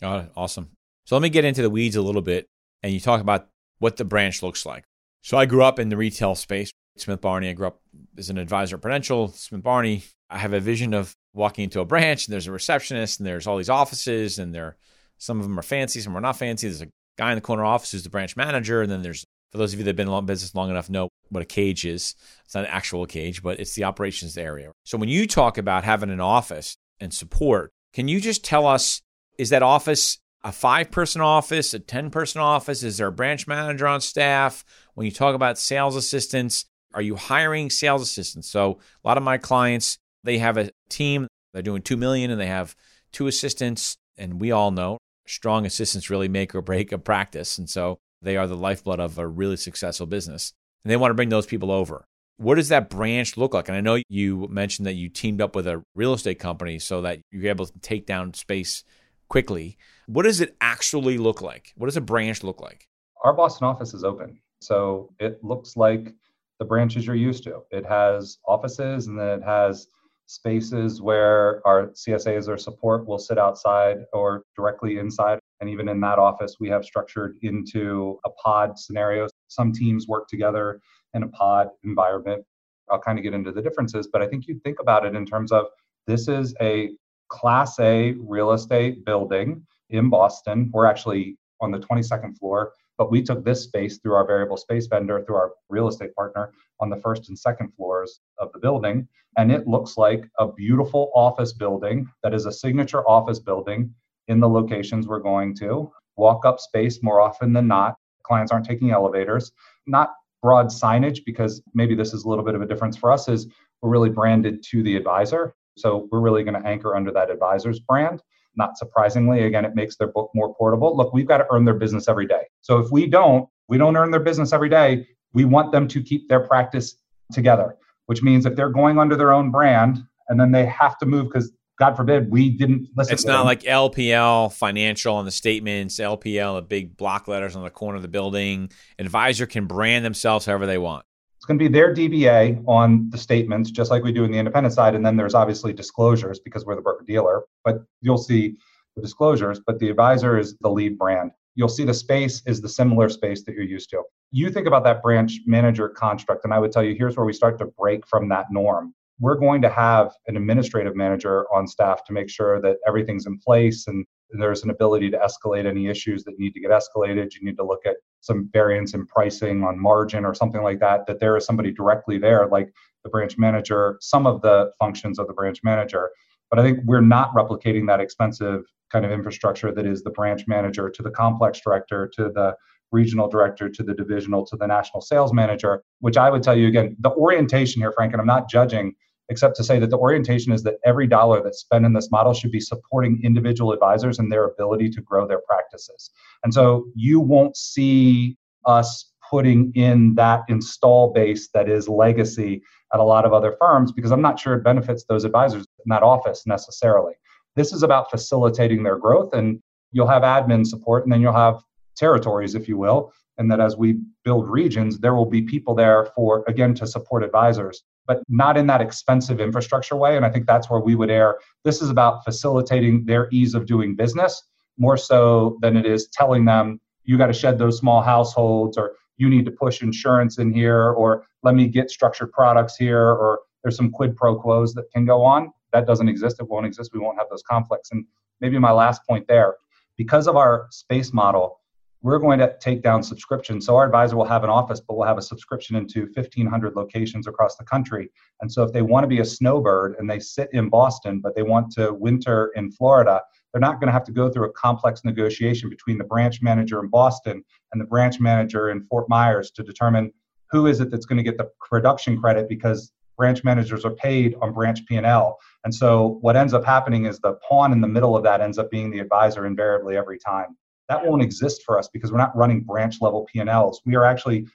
Got 0.00 0.24
it. 0.24 0.32
Awesome. 0.36 0.70
So 1.08 1.16
let 1.16 1.22
me 1.22 1.30
get 1.30 1.46
into 1.46 1.62
the 1.62 1.70
weeds 1.70 1.96
a 1.96 2.02
little 2.02 2.20
bit 2.20 2.50
and 2.82 2.92
you 2.92 3.00
talk 3.00 3.22
about 3.22 3.48
what 3.78 3.96
the 3.96 4.04
branch 4.04 4.42
looks 4.42 4.66
like. 4.66 4.84
So 5.22 5.38
I 5.38 5.46
grew 5.46 5.62
up 5.62 5.78
in 5.78 5.88
the 5.88 5.96
retail 5.96 6.34
space, 6.34 6.70
Smith 6.98 7.22
Barney. 7.22 7.48
I 7.48 7.54
grew 7.54 7.68
up 7.68 7.80
as 8.18 8.28
an 8.28 8.36
advisor 8.36 8.76
at 8.76 8.82
Prudential, 8.82 9.28
Smith 9.28 9.62
Barney. 9.62 10.04
I 10.28 10.36
have 10.36 10.52
a 10.52 10.60
vision 10.60 10.92
of 10.92 11.14
walking 11.32 11.64
into 11.64 11.80
a 11.80 11.86
branch 11.86 12.26
and 12.26 12.32
there's 12.34 12.46
a 12.46 12.52
receptionist 12.52 13.20
and 13.20 13.26
there's 13.26 13.46
all 13.46 13.56
these 13.56 13.70
offices 13.70 14.38
and 14.38 14.54
there 14.54 14.76
some 15.16 15.38
of 15.38 15.44
them 15.44 15.58
are 15.58 15.62
fancy, 15.62 15.98
some 16.00 16.14
are 16.14 16.20
not 16.20 16.36
fancy. 16.36 16.68
There's 16.68 16.82
a 16.82 16.90
guy 17.16 17.32
in 17.32 17.36
the 17.36 17.40
corner 17.40 17.64
office 17.64 17.92
who's 17.92 18.02
the 18.02 18.10
branch 18.10 18.36
manager, 18.36 18.82
and 18.82 18.92
then 18.92 19.00
there's 19.00 19.24
for 19.50 19.56
those 19.56 19.72
of 19.72 19.78
you 19.78 19.84
that 19.86 19.88
have 19.88 19.96
been 19.96 20.12
in 20.12 20.26
business 20.26 20.54
long 20.54 20.68
enough 20.68 20.90
know 20.90 21.08
what 21.30 21.42
a 21.42 21.46
cage 21.46 21.86
is. 21.86 22.16
It's 22.44 22.54
not 22.54 22.64
an 22.64 22.70
actual 22.70 23.06
cage, 23.06 23.42
but 23.42 23.58
it's 23.58 23.74
the 23.74 23.84
operations 23.84 24.36
area. 24.36 24.72
So 24.84 24.98
when 24.98 25.08
you 25.08 25.26
talk 25.26 25.56
about 25.56 25.84
having 25.84 26.10
an 26.10 26.20
office 26.20 26.76
and 27.00 27.14
support, 27.14 27.72
can 27.94 28.08
you 28.08 28.20
just 28.20 28.44
tell 28.44 28.66
us 28.66 29.00
is 29.38 29.48
that 29.48 29.62
office 29.62 30.18
a 30.44 30.52
five 30.52 30.90
person 30.90 31.20
office, 31.20 31.74
a 31.74 31.78
10 31.78 32.10
person 32.10 32.40
office? 32.40 32.82
Is 32.82 32.98
there 32.98 33.08
a 33.08 33.12
branch 33.12 33.46
manager 33.46 33.86
on 33.86 34.00
staff? 34.00 34.64
When 34.94 35.04
you 35.04 35.12
talk 35.12 35.34
about 35.34 35.58
sales 35.58 35.96
assistants, 35.96 36.64
are 36.94 37.02
you 37.02 37.16
hiring 37.16 37.70
sales 37.70 38.02
assistants? 38.02 38.48
So 38.48 38.78
a 39.04 39.08
lot 39.08 39.16
of 39.16 39.22
my 39.22 39.38
clients, 39.38 39.98
they 40.24 40.38
have 40.38 40.56
a 40.56 40.70
team, 40.88 41.26
they're 41.52 41.62
doing 41.62 41.82
2 41.82 41.96
million 41.96 42.30
and 42.30 42.40
they 42.40 42.46
have 42.46 42.74
two 43.12 43.26
assistants. 43.26 43.96
And 44.16 44.40
we 44.40 44.50
all 44.50 44.70
know 44.70 44.98
strong 45.26 45.66
assistants 45.66 46.10
really 46.10 46.28
make 46.28 46.54
or 46.54 46.62
break 46.62 46.92
a 46.92 46.98
practice. 46.98 47.58
And 47.58 47.68
so 47.68 47.98
they 48.22 48.36
are 48.36 48.46
the 48.46 48.56
lifeblood 48.56 49.00
of 49.00 49.18
a 49.18 49.26
really 49.26 49.56
successful 49.56 50.06
business. 50.06 50.52
And 50.84 50.90
they 50.90 50.96
want 50.96 51.10
to 51.10 51.14
bring 51.14 51.28
those 51.28 51.46
people 51.46 51.70
over. 51.70 52.04
What 52.36 52.54
does 52.54 52.68
that 52.68 52.88
branch 52.88 53.36
look 53.36 53.52
like? 53.52 53.68
And 53.68 53.76
I 53.76 53.80
know 53.80 54.00
you 54.08 54.46
mentioned 54.48 54.86
that 54.86 54.94
you 54.94 55.08
teamed 55.08 55.40
up 55.40 55.56
with 55.56 55.66
a 55.66 55.82
real 55.96 56.14
estate 56.14 56.38
company 56.38 56.78
so 56.78 57.02
that 57.02 57.18
you're 57.32 57.50
able 57.50 57.66
to 57.66 57.78
take 57.80 58.06
down 58.06 58.32
space 58.34 58.84
quickly. 59.28 59.76
What 60.06 60.24
does 60.24 60.40
it 60.40 60.56
actually 60.60 61.18
look 61.18 61.42
like? 61.42 61.72
What 61.76 61.86
does 61.86 61.96
a 61.96 62.02
branch 62.02 62.42
look 62.42 62.60
like? 62.60 62.88
Our 63.24 63.32
Boston 63.32 63.66
office 63.66 63.94
is 63.94 64.04
open. 64.04 64.40
So 64.60 65.12
it 65.18 65.42
looks 65.44 65.76
like 65.76 66.14
the 66.58 66.64
branches 66.64 67.06
you're 67.06 67.16
used 67.16 67.44
to. 67.44 67.62
It 67.70 67.86
has 67.86 68.38
offices 68.46 69.06
and 69.06 69.18
then 69.18 69.28
it 69.40 69.42
has 69.42 69.86
spaces 70.26 71.00
where 71.00 71.66
our 71.66 71.88
CSAs 71.88 72.48
or 72.48 72.58
support 72.58 73.06
will 73.06 73.18
sit 73.18 73.38
outside 73.38 73.98
or 74.12 74.42
directly 74.56 74.98
inside. 74.98 75.38
And 75.60 75.70
even 75.70 75.88
in 75.88 76.00
that 76.00 76.18
office, 76.18 76.56
we 76.60 76.68
have 76.68 76.84
structured 76.84 77.36
into 77.42 78.18
a 78.24 78.30
pod 78.30 78.78
scenario. 78.78 79.26
Some 79.48 79.72
teams 79.72 80.06
work 80.06 80.28
together 80.28 80.80
in 81.14 81.22
a 81.22 81.28
pod 81.28 81.68
environment. 81.84 82.44
I'll 82.90 83.00
kind 83.00 83.18
of 83.18 83.22
get 83.22 83.34
into 83.34 83.52
the 83.52 83.62
differences, 83.62 84.08
but 84.12 84.22
I 84.22 84.26
think 84.26 84.46
you 84.46 84.60
think 84.64 84.80
about 84.80 85.04
it 85.04 85.14
in 85.14 85.26
terms 85.26 85.52
of 85.52 85.66
this 86.06 86.28
is 86.28 86.54
a 86.60 86.90
class 87.28 87.78
A 87.78 88.12
real 88.18 88.52
estate 88.52 89.04
building 89.04 89.66
in 89.90 90.10
Boston. 90.10 90.70
We're 90.72 90.86
actually 90.86 91.36
on 91.60 91.70
the 91.70 91.78
22nd 91.78 92.38
floor, 92.38 92.72
but 92.96 93.10
we 93.10 93.22
took 93.22 93.44
this 93.44 93.64
space 93.64 93.98
through 93.98 94.14
our 94.14 94.26
variable 94.26 94.56
space 94.56 94.86
vendor, 94.86 95.22
through 95.24 95.36
our 95.36 95.52
real 95.68 95.88
estate 95.88 96.14
partner 96.14 96.52
on 96.80 96.90
the 96.90 96.96
first 96.96 97.28
and 97.28 97.38
second 97.38 97.72
floors 97.74 98.20
of 98.38 98.52
the 98.52 98.58
building. 98.58 99.08
And 99.36 99.52
it 99.52 99.66
looks 99.66 99.96
like 99.96 100.28
a 100.38 100.52
beautiful 100.52 101.10
office 101.14 101.52
building 101.52 102.08
that 102.22 102.34
is 102.34 102.46
a 102.46 102.52
signature 102.52 103.08
office 103.08 103.38
building 103.38 103.94
in 104.28 104.40
the 104.40 104.48
locations 104.48 105.06
we're 105.06 105.20
going 105.20 105.54
to. 105.56 105.90
Walk 106.16 106.44
up 106.44 106.60
space 106.60 107.02
more 107.02 107.20
often 107.20 107.52
than 107.52 107.68
not. 107.68 107.96
Clients 108.22 108.52
aren't 108.52 108.66
taking 108.66 108.90
elevators. 108.90 109.52
Not 109.86 110.14
broad 110.42 110.66
signage, 110.66 111.24
because 111.24 111.62
maybe 111.74 111.94
this 111.94 112.12
is 112.12 112.24
a 112.24 112.28
little 112.28 112.44
bit 112.44 112.54
of 112.54 112.62
a 112.62 112.66
difference 112.66 112.96
for 112.96 113.10
us, 113.10 113.28
is 113.28 113.48
we're 113.82 113.90
really 113.90 114.10
branded 114.10 114.62
to 114.70 114.82
the 114.82 114.96
advisor. 114.96 115.54
So 115.78 116.08
we're 116.10 116.20
really 116.20 116.44
going 116.44 116.60
to 116.60 116.66
anchor 116.68 116.96
under 116.96 117.10
that 117.12 117.30
advisor's 117.30 117.80
brand. 117.80 118.22
Not 118.56 118.76
surprisingly, 118.76 119.44
again, 119.44 119.64
it 119.64 119.74
makes 119.74 119.96
their 119.96 120.08
book 120.08 120.30
more 120.34 120.54
portable. 120.54 120.96
Look, 120.96 121.12
we've 121.12 121.28
got 121.28 121.38
to 121.38 121.46
earn 121.52 121.64
their 121.64 121.74
business 121.74 122.08
every 122.08 122.26
day. 122.26 122.42
So 122.60 122.78
if 122.78 122.90
we 122.90 123.06
don't, 123.06 123.48
we 123.68 123.78
don't 123.78 123.96
earn 123.96 124.10
their 124.10 124.20
business 124.20 124.52
every 124.52 124.68
day, 124.68 125.06
we 125.32 125.44
want 125.44 125.72
them 125.72 125.86
to 125.88 126.02
keep 126.02 126.28
their 126.28 126.40
practice 126.40 126.96
together, 127.32 127.76
which 128.06 128.22
means 128.22 128.46
if 128.46 128.56
they're 128.56 128.70
going 128.70 128.98
under 128.98 129.14
their 129.14 129.32
own 129.32 129.50
brand 129.50 130.02
and 130.28 130.40
then 130.40 130.52
they 130.52 130.66
have 130.66 130.98
to 130.98 131.06
move 131.06 131.26
because 131.26 131.52
God 131.78 131.96
forbid 131.96 132.30
we 132.30 132.50
didn't 132.50 132.88
listen. 132.96 133.14
It's 133.14 133.24
not 133.24 133.38
them. 133.38 133.46
like 133.46 133.62
LPL 133.62 134.52
financial 134.52 135.14
on 135.14 135.24
the 135.24 135.30
statements, 135.30 135.98
LPL, 135.98 136.58
the 136.58 136.62
big 136.62 136.96
block 136.96 137.28
letters 137.28 137.54
on 137.54 137.62
the 137.62 137.70
corner 137.70 137.96
of 137.96 138.02
the 138.02 138.08
building. 138.08 138.70
Advisor 138.98 139.46
can 139.46 139.66
brand 139.66 140.04
themselves 140.04 140.44
however 140.44 140.66
they 140.66 140.78
want. 140.78 141.04
Going 141.48 141.58
to 141.58 141.64
be 141.64 141.72
their 141.72 141.94
DBA 141.94 142.62
on 142.68 143.08
the 143.08 143.16
statements, 143.16 143.70
just 143.70 143.90
like 143.90 144.04
we 144.04 144.12
do 144.12 144.22
in 144.22 144.30
the 144.30 144.36
independent 144.36 144.74
side. 144.74 144.94
And 144.94 145.04
then 145.04 145.16
there's 145.16 145.32
obviously 145.32 145.72
disclosures 145.72 146.38
because 146.38 146.66
we're 146.66 146.76
the 146.76 146.82
broker 146.82 147.06
dealer, 147.06 147.44
but 147.64 147.78
you'll 148.02 148.18
see 148.18 148.56
the 148.94 149.00
disclosures, 149.00 149.58
but 149.66 149.78
the 149.78 149.88
advisor 149.88 150.38
is 150.38 150.58
the 150.60 150.68
lead 150.68 150.98
brand. 150.98 151.30
You'll 151.54 151.70
see 151.70 151.86
the 151.86 151.94
space 151.94 152.42
is 152.44 152.60
the 152.60 152.68
similar 152.68 153.08
space 153.08 153.44
that 153.44 153.54
you're 153.54 153.64
used 153.64 153.88
to. 153.90 154.02
You 154.30 154.50
think 154.50 154.66
about 154.66 154.84
that 154.84 155.02
branch 155.02 155.40
manager 155.46 155.88
construct, 155.88 156.44
and 156.44 156.52
I 156.52 156.58
would 156.58 156.70
tell 156.70 156.82
you 156.82 156.94
here's 156.94 157.16
where 157.16 157.24
we 157.24 157.32
start 157.32 157.58
to 157.60 157.64
break 157.64 158.06
from 158.06 158.28
that 158.28 158.52
norm. 158.52 158.92
We're 159.20 159.36
going 159.36 159.62
to 159.62 159.68
have 159.68 160.12
an 160.26 160.36
administrative 160.36 160.94
manager 160.94 161.46
on 161.52 161.66
staff 161.66 162.04
to 162.04 162.12
make 162.12 162.30
sure 162.30 162.60
that 162.60 162.76
everything's 162.86 163.26
in 163.26 163.38
place 163.38 163.86
and 163.88 164.06
there's 164.30 164.62
an 164.62 164.70
ability 164.70 165.10
to 165.10 165.18
escalate 165.18 165.66
any 165.66 165.88
issues 165.88 166.22
that 166.24 166.38
need 166.38 166.52
to 166.54 166.60
get 166.60 166.70
escalated. 166.70 167.34
You 167.34 167.42
need 167.42 167.56
to 167.56 167.64
look 167.64 167.86
at 167.86 167.96
some 168.20 168.48
variance 168.52 168.94
in 168.94 169.06
pricing 169.06 169.64
on 169.64 169.80
margin 169.80 170.24
or 170.24 170.34
something 170.34 170.62
like 170.62 170.80
that, 170.80 171.06
that 171.06 171.18
there 171.20 171.36
is 171.36 171.46
somebody 171.46 171.72
directly 171.72 172.18
there, 172.18 172.46
like 172.46 172.70
the 173.04 173.10
branch 173.10 173.38
manager, 173.38 173.96
some 174.00 174.26
of 174.26 174.42
the 174.42 174.70
functions 174.78 175.18
of 175.18 175.26
the 175.26 175.32
branch 175.32 175.60
manager. 175.62 176.10
But 176.50 176.58
I 176.58 176.62
think 176.62 176.80
we're 176.84 177.00
not 177.00 177.32
replicating 177.34 177.86
that 177.86 178.00
expensive 178.00 178.64
kind 178.90 179.04
of 179.04 179.10
infrastructure 179.10 179.72
that 179.72 179.86
is 179.86 180.02
the 180.02 180.10
branch 180.10 180.44
manager 180.46 180.90
to 180.90 181.02
the 181.02 181.10
complex 181.10 181.60
director 181.60 182.10
to 182.16 182.24
the 182.24 182.54
regional 182.90 183.28
director 183.28 183.68
to 183.68 183.82
the 183.82 183.94
divisional 183.94 184.46
to 184.46 184.56
the 184.56 184.66
national 184.66 185.02
sales 185.02 185.32
manager, 185.32 185.82
which 186.00 186.16
I 186.16 186.30
would 186.30 186.42
tell 186.42 186.56
you 186.56 186.68
again, 186.68 186.96
the 187.00 187.10
orientation 187.10 187.82
here, 187.82 187.92
Frank, 187.92 188.12
and 188.12 188.20
I'm 188.20 188.26
not 188.26 188.48
judging 188.48 188.94
except 189.28 189.56
to 189.56 189.64
say 189.64 189.78
that 189.78 189.90
the 189.90 189.98
orientation 189.98 190.52
is 190.52 190.62
that 190.62 190.78
every 190.84 191.06
dollar 191.06 191.42
that's 191.42 191.60
spent 191.60 191.84
in 191.84 191.92
this 191.92 192.10
model 192.10 192.32
should 192.32 192.50
be 192.50 192.60
supporting 192.60 193.20
individual 193.22 193.72
advisors 193.72 194.18
and 194.18 194.32
their 194.32 194.44
ability 194.44 194.88
to 194.90 195.00
grow 195.02 195.26
their 195.26 195.40
practices. 195.46 196.10
And 196.44 196.52
so 196.52 196.86
you 196.94 197.20
won't 197.20 197.56
see 197.56 198.36
us 198.64 199.10
putting 199.30 199.72
in 199.74 200.14
that 200.14 200.42
install 200.48 201.12
base 201.12 201.48
that 201.52 201.68
is 201.68 201.88
legacy 201.88 202.62
at 202.94 203.00
a 203.00 203.04
lot 203.04 203.26
of 203.26 203.32
other 203.32 203.56
firms 203.60 203.92
because 203.92 204.10
I'm 204.10 204.22
not 204.22 204.40
sure 204.40 204.54
it 204.54 204.64
benefits 204.64 205.04
those 205.04 205.24
advisors 205.24 205.66
in 205.84 205.88
that 205.88 206.02
office 206.02 206.46
necessarily. 206.46 207.12
This 207.54 207.72
is 207.72 207.82
about 207.82 208.10
facilitating 208.10 208.82
their 208.82 208.96
growth 208.96 209.34
and 209.34 209.60
you'll 209.92 210.06
have 210.06 210.22
admin 210.22 210.66
support 210.66 211.04
and 211.04 211.12
then 211.12 211.20
you'll 211.20 211.32
have 211.32 211.62
territories, 211.96 212.54
if 212.54 212.68
you 212.68 212.78
will. 212.78 213.12
And 213.36 213.50
that 213.50 213.60
as 213.60 213.76
we 213.76 214.00
build 214.24 214.48
regions, 214.48 214.98
there 214.98 215.14
will 215.14 215.26
be 215.26 215.42
people 215.42 215.74
there 215.74 216.08
for, 216.16 216.44
again, 216.48 216.74
to 216.74 216.86
support 216.86 217.22
advisors 217.22 217.84
but 218.08 218.22
not 218.28 218.56
in 218.56 218.66
that 218.66 218.80
expensive 218.80 219.38
infrastructure 219.38 219.94
way. 219.94 220.16
And 220.16 220.24
I 220.24 220.30
think 220.30 220.46
that's 220.46 220.68
where 220.68 220.80
we 220.80 220.96
would 220.96 221.10
err. 221.10 221.38
This 221.62 221.80
is 221.80 221.90
about 221.90 222.24
facilitating 222.24 223.04
their 223.04 223.28
ease 223.30 223.54
of 223.54 223.66
doing 223.66 223.94
business 223.94 224.42
more 224.78 224.96
so 224.96 225.58
than 225.60 225.76
it 225.76 225.86
is 225.86 226.08
telling 226.08 226.44
them, 226.44 226.80
you 227.04 227.18
got 227.18 227.26
to 227.26 227.32
shed 227.32 227.58
those 227.58 227.78
small 227.78 228.00
households 228.00 228.78
or 228.78 228.94
you 229.18 229.28
need 229.28 229.44
to 229.44 229.50
push 229.50 229.82
insurance 229.82 230.38
in 230.38 230.52
here 230.52 230.90
or 230.90 231.26
let 231.42 231.54
me 231.54 231.68
get 231.68 231.90
structured 231.90 232.32
products 232.32 232.76
here 232.76 233.02
or 233.02 233.40
there's 233.62 233.76
some 233.76 233.90
quid 233.90 234.16
pro 234.16 234.36
quos 234.36 234.72
that 234.74 234.90
can 234.90 235.04
go 235.04 235.22
on. 235.22 235.52
That 235.72 235.86
doesn't 235.86 236.08
exist. 236.08 236.40
It 236.40 236.48
won't 236.48 236.64
exist. 236.64 236.92
We 236.94 237.00
won't 237.00 237.18
have 237.18 237.28
those 237.28 237.42
conflicts. 237.42 237.90
And 237.92 238.06
maybe 238.40 238.58
my 238.58 238.72
last 238.72 239.02
point 239.06 239.26
there 239.28 239.56
because 239.98 240.28
of 240.28 240.36
our 240.36 240.68
space 240.70 241.12
model, 241.12 241.60
we're 242.02 242.18
going 242.18 242.38
to 242.38 242.54
take 242.60 242.82
down 242.82 243.02
subscriptions. 243.02 243.66
So 243.66 243.74
our 243.76 243.84
advisor 243.84 244.16
will 244.16 244.24
have 244.24 244.44
an 244.44 244.50
office, 244.50 244.80
but 244.80 244.96
we'll 244.96 245.06
have 245.06 245.18
a 245.18 245.22
subscription 245.22 245.74
into 245.74 246.02
1,500 246.14 246.76
locations 246.76 247.26
across 247.26 247.56
the 247.56 247.64
country. 247.64 248.10
And 248.40 248.50
so 248.50 248.62
if 248.62 248.72
they 248.72 248.82
want 248.82 249.02
to 249.04 249.08
be 249.08 249.20
a 249.20 249.24
snowbird 249.24 249.96
and 249.98 250.08
they 250.08 250.20
sit 250.20 250.48
in 250.52 250.68
Boston, 250.68 251.20
but 251.20 251.34
they 251.34 251.42
want 251.42 251.72
to 251.72 251.92
winter 251.92 252.52
in 252.54 252.70
Florida, 252.70 253.20
they're 253.52 253.60
not 253.60 253.80
going 253.80 253.88
to 253.88 253.92
have 253.92 254.04
to 254.04 254.12
go 254.12 254.30
through 254.30 254.48
a 254.48 254.52
complex 254.52 255.04
negotiation 255.04 255.68
between 255.68 255.98
the 255.98 256.04
branch 256.04 256.40
manager 256.40 256.80
in 256.80 256.88
Boston 256.88 257.42
and 257.72 257.80
the 257.80 257.86
branch 257.86 258.20
manager 258.20 258.70
in 258.70 258.84
Fort 258.86 259.08
Myers 259.08 259.50
to 259.52 259.64
determine 259.64 260.12
who 260.50 260.66
is 260.66 260.80
it 260.80 260.90
that's 260.90 261.06
going 261.06 261.18
to 261.18 261.24
get 261.24 261.36
the 261.36 261.50
production 261.60 262.20
credit 262.20 262.48
because 262.48 262.92
branch 263.16 263.42
managers 263.42 263.84
are 263.84 263.90
paid 263.90 264.36
on 264.40 264.52
branch 264.52 264.86
P&L. 264.86 265.36
And 265.64 265.74
so 265.74 266.18
what 266.20 266.36
ends 266.36 266.54
up 266.54 266.64
happening 266.64 267.06
is 267.06 267.18
the 267.18 267.32
pawn 267.46 267.72
in 267.72 267.80
the 267.80 267.88
middle 267.88 268.16
of 268.16 268.22
that 268.22 268.40
ends 268.40 268.58
up 268.58 268.70
being 268.70 268.92
the 268.92 269.00
advisor 269.00 269.44
invariably 269.44 269.96
every 269.96 270.18
time 270.18 270.56
that 270.88 271.04
won't 271.04 271.22
exist 271.22 271.62
for 271.64 271.78
us 271.78 271.88
because 271.92 272.10
we're 272.10 272.18
not 272.18 272.36
running 272.36 272.62
branch 272.62 273.00
level 273.00 273.26
P&Ls. 273.32 273.80
We 273.84 273.94
are 273.96 274.04
actually 274.04 274.46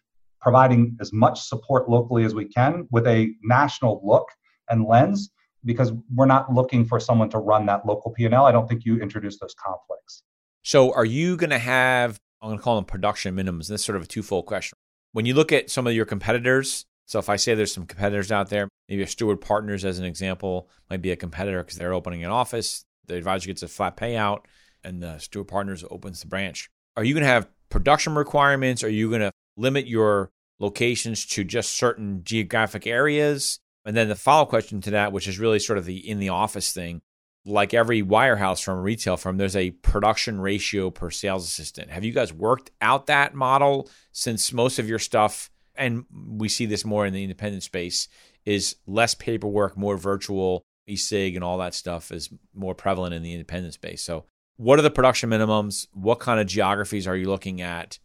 providing 0.41 0.98
as 1.00 1.13
much 1.13 1.41
support 1.41 1.89
locally 1.89 2.26
as 2.26 2.36
we 2.36 2.46
can 2.46 2.88
with 2.91 3.08
a 3.08 3.34
national 3.43 4.02
look 4.04 4.28
and 4.69 4.86
lens 4.86 5.32
because 5.65 5.93
we're 6.13 6.26
not 6.26 6.54
looking 6.54 6.86
for 6.86 7.00
someone 7.00 7.30
to 7.30 7.38
run 7.38 7.65
that 7.67 7.86
local 7.86 8.12
P&L. 8.12 8.46
I 8.46 8.52
don't 8.52 8.67
think 8.67 8.84
you 8.84 9.00
introduce 9.00 9.39
those 9.39 9.56
conflicts. 9.56 10.24
So 10.63 10.93
are 10.93 11.06
you 11.06 11.38
going 11.38 11.52
to 11.52 11.60
have 11.60 12.19
I'm 12.43 12.50
going 12.50 12.60
to 12.60 12.63
call 12.63 12.76
them 12.76 12.84
production 12.84 13.38
minimums. 13.38 13.69
This 13.69 13.80
is 13.80 13.86
sort 13.86 13.96
of 13.96 14.04
a 14.04 14.06
twofold 14.06 14.48
question. 14.48 14.78
When 15.13 15.26
you 15.26 15.34
look 15.34 15.54
at 15.54 15.69
some 15.69 15.88
of 15.88 15.93
your 15.93 16.06
competitors, 16.06 16.86
so 17.06 17.17
if 17.17 17.30
I 17.30 17.38
say 17.38 17.56
there's 17.56 17.74
some 17.74 17.86
competitors 17.86 18.34
out 18.34 18.50
there, 18.50 18.67
maybe 18.89 19.02
a 19.02 19.08
Steward 19.08 19.39
Partners 19.39 19.86
as 19.86 19.98
an 19.98 20.04
example 20.04 20.69
might 20.89 21.02
be 21.02 21.12
a 21.12 21.15
competitor 21.15 21.63
because 21.63 21.78
they're 21.78 21.93
opening 21.93 22.22
an 22.26 22.32
office, 22.32 22.84
the 23.08 23.15
advisor 23.15 23.48
gets 23.48 23.63
a 23.63 23.69
flat 23.69 23.96
payout 23.96 24.41
and 24.84 25.04
uh, 25.04 25.13
the 25.13 25.19
Steward 25.19 25.48
Partners 25.48 25.84
opens 25.89 26.22
the 26.22 26.28
branch. 26.28 26.69
Are 26.96 27.04
you 27.04 27.13
going 27.13 27.24
to 27.24 27.30
have 27.30 27.50
production 27.69 28.15
requirements? 28.15 28.84
Are 28.84 28.89
you 28.89 29.10
going 29.10 29.22
to 29.22 29.32
limit 29.58 29.88
your 29.88 30.32
locations 30.60 31.26
to 31.28 31.43
just 31.43 31.74
certain 31.78 32.24
geographic 32.24 32.86
areas? 32.86 33.60
And 33.86 33.98
then 33.98 34.10
the 34.10 34.15
follow 34.15 34.46
question 34.46 34.82
to 34.82 34.91
that, 34.91 35.12
which 35.12 35.28
is 35.28 35.39
really 35.39 35.60
sort 35.60 35.78
of 35.78 35.86
the 35.86 35.98
in 35.98 36.19
the 36.19 36.30
office 36.30 36.72
thing, 36.72 37.02
like 37.46 37.74
every 37.74 38.02
wirehouse 38.02 38.63
from 38.63 38.78
a 38.78 38.82
retail 38.82 39.17
firm, 39.17 39.38
there's 39.38 39.56
a 39.56 39.72
production 39.72 40.39
ratio 40.39 40.89
per 40.89 41.10
sales 41.10 41.46
assistant. 41.46 41.91
Have 41.91 42.06
you 42.06 42.13
guys 42.13 42.32
worked 42.32 42.72
out 42.80 43.08
that 43.08 43.34
model 43.34 43.89
since 44.12 44.54
most 44.54 44.80
of 44.80 44.88
your 44.88 45.00
stuff, 45.00 45.50
and 45.76 46.06
we 46.12 46.48
see 46.48 46.65
this 46.65 46.86
more 46.86 47.06
in 47.06 47.13
the 47.13 47.24
independent 47.24 47.63
space, 47.63 48.08
is 48.46 48.78
less 48.88 49.15
paperwork, 49.15 49.76
more 49.76 49.98
virtual, 49.98 50.65
e-sig 50.88 51.36
and 51.36 51.43
all 51.43 51.58
that 51.58 51.74
stuff 51.74 52.12
is 52.12 52.30
more 52.54 52.76
prevalent 52.76 53.13
in 53.13 53.24
the 53.24 53.34
independent 53.34 53.74
space. 53.74 54.02
So 54.02 54.26
what 54.58 54.80
are 54.80 54.84
the 54.84 54.92
production 54.92 55.30
minimums? 55.30 55.88
What 55.94 56.20
kind 56.20 56.39
of 56.39 56.48
geographies 56.48 57.08
are 57.08 57.16
you 57.16 57.30
looking 57.30 57.62
at? 57.62 58.00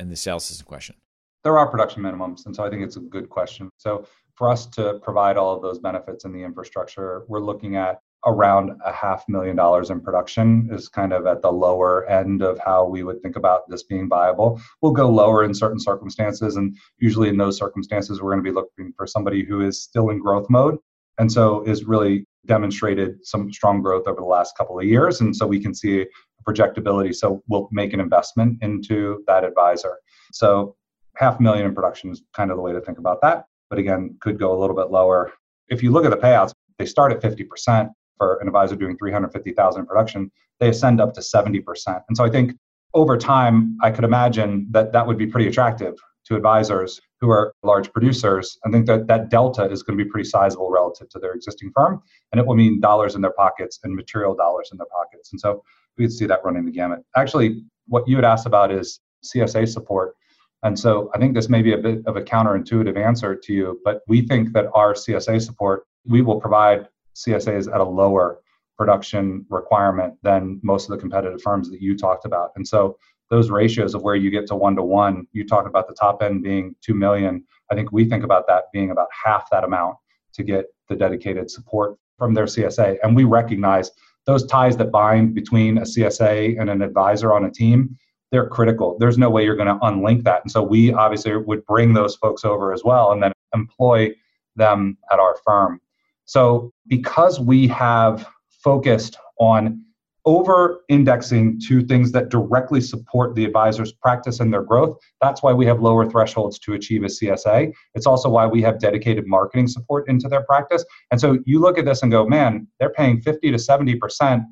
in 0.00 0.08
the 0.08 0.16
sales 0.16 0.44
system 0.44 0.66
question. 0.66 0.96
There 1.44 1.58
are 1.58 1.68
production 1.68 2.02
minimums, 2.02 2.46
and 2.46 2.56
so 2.56 2.64
I 2.64 2.70
think 2.70 2.82
it's 2.82 2.96
a 2.96 3.00
good 3.00 3.28
question. 3.28 3.70
So 3.76 4.06
for 4.34 4.50
us 4.50 4.66
to 4.66 4.98
provide 5.02 5.36
all 5.36 5.54
of 5.54 5.62
those 5.62 5.78
benefits 5.78 6.24
in 6.24 6.32
the 6.32 6.42
infrastructure, 6.42 7.24
we're 7.28 7.40
looking 7.40 7.76
at 7.76 8.00
around 8.26 8.72
a 8.84 8.92
half 8.92 9.24
million 9.28 9.56
dollars 9.56 9.88
in 9.88 9.98
production 9.98 10.68
is 10.70 10.88
kind 10.88 11.14
of 11.14 11.26
at 11.26 11.40
the 11.40 11.50
lower 11.50 12.06
end 12.06 12.42
of 12.42 12.58
how 12.58 12.84
we 12.84 13.02
would 13.02 13.22
think 13.22 13.36
about 13.36 13.66
this 13.70 13.82
being 13.82 14.10
viable. 14.10 14.60
We'll 14.82 14.92
go 14.92 15.08
lower 15.08 15.44
in 15.44 15.54
certain 15.54 15.80
circumstances, 15.80 16.56
and 16.56 16.76
usually 16.98 17.28
in 17.28 17.38
those 17.38 17.56
circumstances, 17.56 18.20
we're 18.20 18.32
going 18.32 18.44
to 18.44 18.50
be 18.50 18.54
looking 18.54 18.92
for 18.94 19.06
somebody 19.06 19.44
who 19.44 19.62
is 19.62 19.82
still 19.82 20.10
in 20.10 20.18
growth 20.18 20.50
mode 20.50 20.78
and 21.20 21.30
so 21.30 21.62
is 21.64 21.84
really 21.84 22.24
demonstrated 22.46 23.18
some 23.22 23.52
strong 23.52 23.82
growth 23.82 24.08
over 24.08 24.20
the 24.20 24.26
last 24.26 24.56
couple 24.56 24.78
of 24.78 24.86
years, 24.86 25.20
and 25.20 25.36
so 25.36 25.46
we 25.46 25.60
can 25.60 25.74
see 25.74 26.06
projectability. 26.48 27.14
So 27.14 27.42
we'll 27.46 27.68
make 27.70 27.92
an 27.92 28.00
investment 28.00 28.58
into 28.62 29.22
that 29.26 29.44
advisor. 29.44 29.98
So 30.32 30.74
half 31.16 31.38
a 31.38 31.42
million 31.42 31.66
in 31.66 31.74
production 31.74 32.10
is 32.10 32.22
kind 32.34 32.50
of 32.50 32.56
the 32.56 32.62
way 32.62 32.72
to 32.72 32.80
think 32.80 32.98
about 32.98 33.20
that. 33.20 33.44
But 33.68 33.78
again, 33.78 34.16
could 34.20 34.38
go 34.38 34.56
a 34.56 34.58
little 34.58 34.74
bit 34.74 34.90
lower. 34.90 35.32
If 35.68 35.82
you 35.82 35.92
look 35.92 36.06
at 36.06 36.10
the 36.10 36.16
payouts, 36.16 36.54
they 36.78 36.86
start 36.86 37.12
at 37.12 37.20
50% 37.20 37.90
for 38.16 38.38
an 38.40 38.48
advisor 38.48 38.74
doing 38.74 38.96
350,000 38.96 39.80
in 39.80 39.86
production. 39.86 40.32
They 40.58 40.70
ascend 40.70 41.02
up 41.02 41.12
to 41.14 41.20
70%. 41.20 41.62
And 42.08 42.16
so 42.16 42.24
I 42.24 42.30
think 42.30 42.54
over 42.94 43.18
time, 43.18 43.76
I 43.82 43.90
could 43.90 44.04
imagine 44.04 44.66
that 44.70 44.92
that 44.92 45.06
would 45.06 45.18
be 45.18 45.26
pretty 45.26 45.48
attractive 45.48 45.96
to 46.30 46.36
advisors 46.36 47.00
who 47.20 47.28
are 47.28 47.52
large 47.64 47.92
producers. 47.92 48.56
I 48.64 48.70
think 48.70 48.86
that 48.86 49.08
that 49.08 49.30
delta 49.30 49.68
is 49.68 49.82
going 49.82 49.98
to 49.98 50.04
be 50.04 50.08
pretty 50.08 50.28
sizable 50.28 50.70
relative 50.70 51.08
to 51.10 51.18
their 51.18 51.32
existing 51.32 51.72
firm, 51.74 52.00
and 52.30 52.40
it 52.40 52.46
will 52.46 52.54
mean 52.54 52.80
dollars 52.80 53.16
in 53.16 53.20
their 53.20 53.32
pockets 53.32 53.80
and 53.82 53.94
material 53.94 54.34
dollars 54.34 54.70
in 54.70 54.78
their 54.78 54.86
pockets. 54.86 55.32
And 55.32 55.40
so 55.40 55.62
we 55.98 56.04
could 56.04 56.12
see 56.12 56.26
that 56.26 56.40
running 56.44 56.64
the 56.64 56.70
gamut. 56.70 57.00
Actually, 57.16 57.64
what 57.88 58.06
you 58.06 58.14
had 58.14 58.24
asked 58.24 58.46
about 58.46 58.70
is 58.70 59.00
CSA 59.24 59.68
support. 59.68 60.14
And 60.62 60.78
so 60.78 61.10
I 61.14 61.18
think 61.18 61.34
this 61.34 61.48
may 61.48 61.62
be 61.62 61.72
a 61.72 61.78
bit 61.78 62.06
of 62.06 62.16
a 62.16 62.22
counterintuitive 62.22 62.96
answer 62.96 63.34
to 63.34 63.52
you, 63.52 63.80
but 63.84 64.02
we 64.06 64.26
think 64.26 64.52
that 64.52 64.66
our 64.72 64.94
CSA 64.94 65.42
support, 65.42 65.84
we 66.06 66.22
will 66.22 66.40
provide 66.40 66.86
CSAs 67.16 67.72
at 67.72 67.80
a 67.80 67.84
lower 67.84 68.40
production 68.78 69.44
requirement 69.50 70.14
than 70.22 70.60
most 70.62 70.88
of 70.88 70.90
the 70.90 71.00
competitive 71.00 71.42
firms 71.42 71.70
that 71.70 71.82
you 71.82 71.96
talked 71.96 72.24
about. 72.24 72.50
And 72.56 72.66
so 72.66 72.96
those 73.30 73.50
ratios 73.50 73.94
of 73.94 74.02
where 74.02 74.16
you 74.16 74.30
get 74.30 74.46
to 74.48 74.56
one 74.56 74.76
to 74.76 74.82
one, 74.82 75.26
you 75.32 75.46
talked 75.46 75.68
about 75.68 75.88
the 75.88 75.94
top 75.94 76.22
end 76.22 76.42
being 76.42 76.74
2 76.82 76.94
million. 76.94 77.44
I 77.70 77.74
think 77.74 77.92
we 77.92 78.04
think 78.04 78.24
about 78.24 78.46
that 78.48 78.64
being 78.72 78.90
about 78.90 79.08
half 79.24 79.48
that 79.50 79.64
amount 79.64 79.96
to 80.34 80.42
get 80.42 80.66
the 80.88 80.96
dedicated 80.96 81.50
support 81.50 81.96
from 82.18 82.34
their 82.34 82.46
CSA. 82.46 82.98
And 83.02 83.14
we 83.14 83.24
recognize 83.24 83.90
those 84.26 84.44
ties 84.46 84.76
that 84.76 84.90
bind 84.90 85.34
between 85.34 85.78
a 85.78 85.82
CSA 85.82 86.60
and 86.60 86.68
an 86.68 86.82
advisor 86.82 87.32
on 87.32 87.44
a 87.44 87.50
team, 87.50 87.96
they're 88.30 88.48
critical. 88.48 88.96
There's 88.98 89.18
no 89.18 89.30
way 89.30 89.44
you're 89.44 89.56
going 89.56 89.68
to 89.68 89.84
unlink 89.84 90.24
that. 90.24 90.42
And 90.42 90.50
so 90.50 90.62
we 90.62 90.92
obviously 90.92 91.36
would 91.36 91.64
bring 91.66 91.94
those 91.94 92.16
folks 92.16 92.44
over 92.44 92.72
as 92.72 92.84
well 92.84 93.12
and 93.12 93.22
then 93.22 93.32
employ 93.54 94.10
them 94.56 94.98
at 95.10 95.18
our 95.18 95.36
firm. 95.44 95.80
So 96.26 96.72
because 96.86 97.40
we 97.40 97.66
have 97.68 98.28
focused 98.50 99.16
on 99.38 99.84
over 100.26 100.82
indexing 100.88 101.60
to 101.68 101.82
things 101.82 102.12
that 102.12 102.28
directly 102.28 102.80
support 102.80 103.34
the 103.34 103.44
advisor's 103.44 103.92
practice 103.92 104.40
and 104.40 104.52
their 104.52 104.62
growth. 104.62 104.98
That's 105.20 105.42
why 105.42 105.52
we 105.52 105.66
have 105.66 105.80
lower 105.80 106.08
thresholds 106.08 106.58
to 106.60 106.74
achieve 106.74 107.02
a 107.04 107.06
CSA. 107.06 107.72
It's 107.94 108.06
also 108.06 108.28
why 108.28 108.46
we 108.46 108.60
have 108.62 108.78
dedicated 108.78 109.26
marketing 109.26 109.66
support 109.68 110.08
into 110.08 110.28
their 110.28 110.42
practice. 110.42 110.84
And 111.10 111.20
so 111.20 111.38
you 111.46 111.58
look 111.58 111.78
at 111.78 111.84
this 111.84 112.02
and 112.02 112.12
go, 112.12 112.26
man, 112.26 112.66
they're 112.78 112.90
paying 112.90 113.20
50 113.20 113.50
to 113.50 113.56
70%. 113.56 114.44